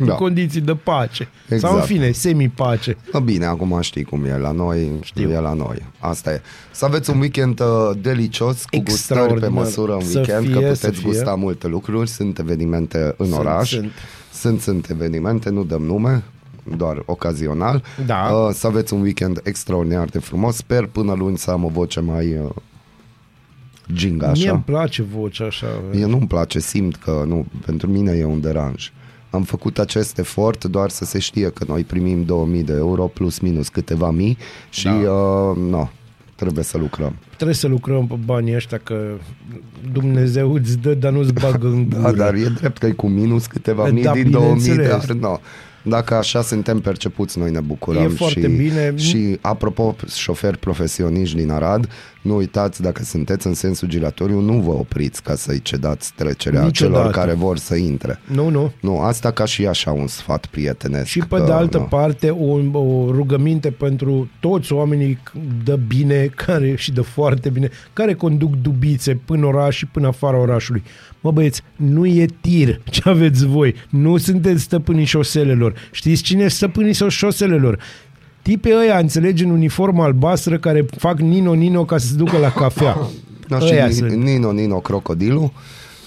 [0.00, 0.14] în Da.
[0.14, 1.28] condiții de pace.
[1.48, 1.60] Exact.
[1.62, 2.96] Sau în fine, semi-pace.
[3.12, 5.30] Bă, Bine, acum știi cum e la noi, știu.
[5.30, 5.82] e la noi.
[5.98, 6.40] Asta e.
[6.70, 7.66] Să aveți un weekend uh,
[8.00, 8.92] delicios, cu gustări pe
[9.24, 9.50] Extraordinar.
[9.50, 11.08] măsură în Să weekend, fie, că să puteți fie.
[11.10, 13.70] gusta multe lucruri, sunt evenimente în Sunt, oraș.
[13.70, 13.90] sunt.
[14.32, 16.22] sunt, sunt evenimente, nu dăm nume,
[16.76, 17.82] doar ocazional.
[18.06, 18.30] Da.
[18.32, 20.56] Uh, să aveți un weekend extraordinar de frumos.
[20.56, 22.50] Sper până luni să am o voce mai uh,
[23.92, 24.52] ginga Mie așa.
[24.52, 25.66] îmi place vocea așa.
[25.92, 28.92] Mie nu-mi place, simt că nu, pentru mine e un deranj.
[29.30, 33.38] Am făcut acest efort doar să se știe că noi primim 2000 de euro plus
[33.38, 34.38] minus câteva mii
[34.70, 34.92] și da.
[34.92, 35.88] uh, no,
[36.34, 37.16] trebuie să lucrăm.
[37.34, 39.18] Trebuie să lucrăm pe banii ăștia că
[39.92, 42.02] Dumnezeu îți dă, dar nu-ți bagă în gură.
[42.02, 45.06] Da, dar e drept că e cu minus câteva Da, mii din 2000, bineînțeles.
[45.06, 45.38] dar no.
[45.88, 48.02] Dacă așa suntem percepuți, noi ne bucurăm.
[48.02, 48.96] E foarte și, bine.
[48.96, 51.88] Și apropo, șoferi profesioniști din Arad,
[52.26, 56.98] nu uitați, dacă sunteți în sensul giratoriu, nu vă opriți ca să-i cedați trecerea Niciodată.
[56.98, 58.20] celor care vor să intre.
[58.32, 58.72] Nu, nu.
[58.80, 61.06] Nu, asta ca și așa un sfat prietenesc.
[61.06, 61.84] Și pe că, de altă nu.
[61.84, 65.18] parte o, o rugăminte pentru toți oamenii
[65.64, 70.38] de bine care, și de foarte bine, care conduc dubițe până oraș și până afara
[70.38, 70.82] orașului.
[71.20, 73.74] Mă băieți, nu e tir ce aveți voi.
[73.90, 75.74] Nu sunteți stăpânii șoselelor.
[75.90, 77.78] Știți cine e stăpânii șoselelor?
[78.46, 82.96] Tipii ăia, înțelegi, în uniformă albastră care fac nino-nino ca să se ducă la cafea.
[83.48, 84.12] Da, și Ăia Ni- sunt.
[84.12, 85.52] Nino, Nino, Crocodilul.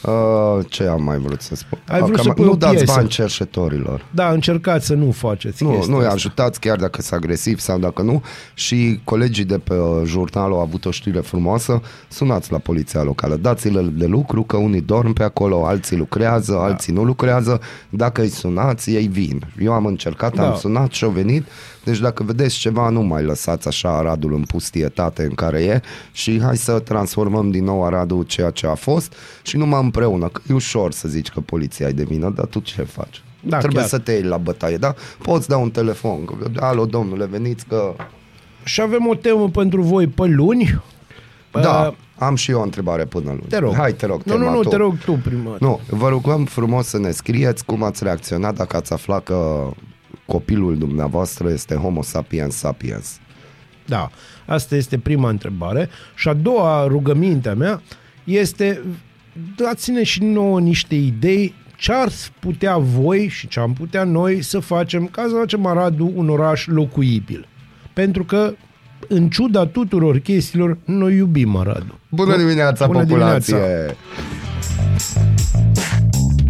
[0.04, 1.80] Uh, ce am mai vrut să spun?
[1.88, 2.94] Ai vrut Că să am- pui nu o dați piesă.
[2.96, 4.06] bani cerșetorilor.
[4.12, 6.16] Da, încercați să nu faceți Nu, chestia nu îi asta.
[6.16, 8.22] ajutați chiar dacă sunt agresiv sau dacă nu
[8.54, 13.36] și colegii de pe uh, jurnal au avut o știre frumoasă, sunați la poliția locală,
[13.36, 16.64] dați-le de lucru că unii dorm pe acolo, alții lucrează, da.
[16.64, 17.60] alții nu lucrează,
[17.90, 19.46] dacă îi sunați, ei vin.
[19.62, 20.50] Eu am încercat, Da.
[20.50, 21.46] am sunat și au venit,
[21.84, 26.42] deci dacă vedeți ceva, nu mai lăsați așa Aradul în pustietate în care e și
[26.42, 30.54] hai să transformăm din nou Aradul ceea ce a fost și numai împreună, că e
[30.54, 33.22] ușor să zici că poliția e de vină, dar tu ce faci?
[33.42, 33.90] Da, Trebuie chiar.
[33.90, 34.94] să te iei la bătaie, da?
[35.22, 37.94] Poți da un telefon, că, alo domnule, veniți că...
[38.64, 40.82] Și avem o temă pentru voi pe luni.
[41.52, 43.46] Da, Uh, am și eu o întrebare până luni.
[43.50, 43.74] Te rog.
[43.76, 44.70] Hai, te rog, Nu, tema nu, nu, tu.
[44.70, 45.56] te rog tu prima.
[45.60, 49.70] Nu, vă rugăm frumos să ne scrieți cum ați reacționat dacă ați aflat că
[50.30, 53.20] copilul dumneavoastră este homo sapiens sapiens.
[53.86, 54.10] Da,
[54.46, 55.90] asta este prima întrebare.
[56.16, 57.82] Și a doua rugămintea mea
[58.24, 58.82] este
[59.56, 62.10] dați-ne și nouă niște idei ce ar
[62.40, 66.66] putea voi și ce am putea noi să facem ca să facem Aradul un oraș
[66.68, 67.48] locuibil.
[67.94, 68.54] Pentru că
[69.08, 72.00] în ciuda tuturor chestiilor, noi iubim Aradul.
[72.10, 73.56] Bună dimineața, Bună populație!
[73.56, 73.96] dimineața.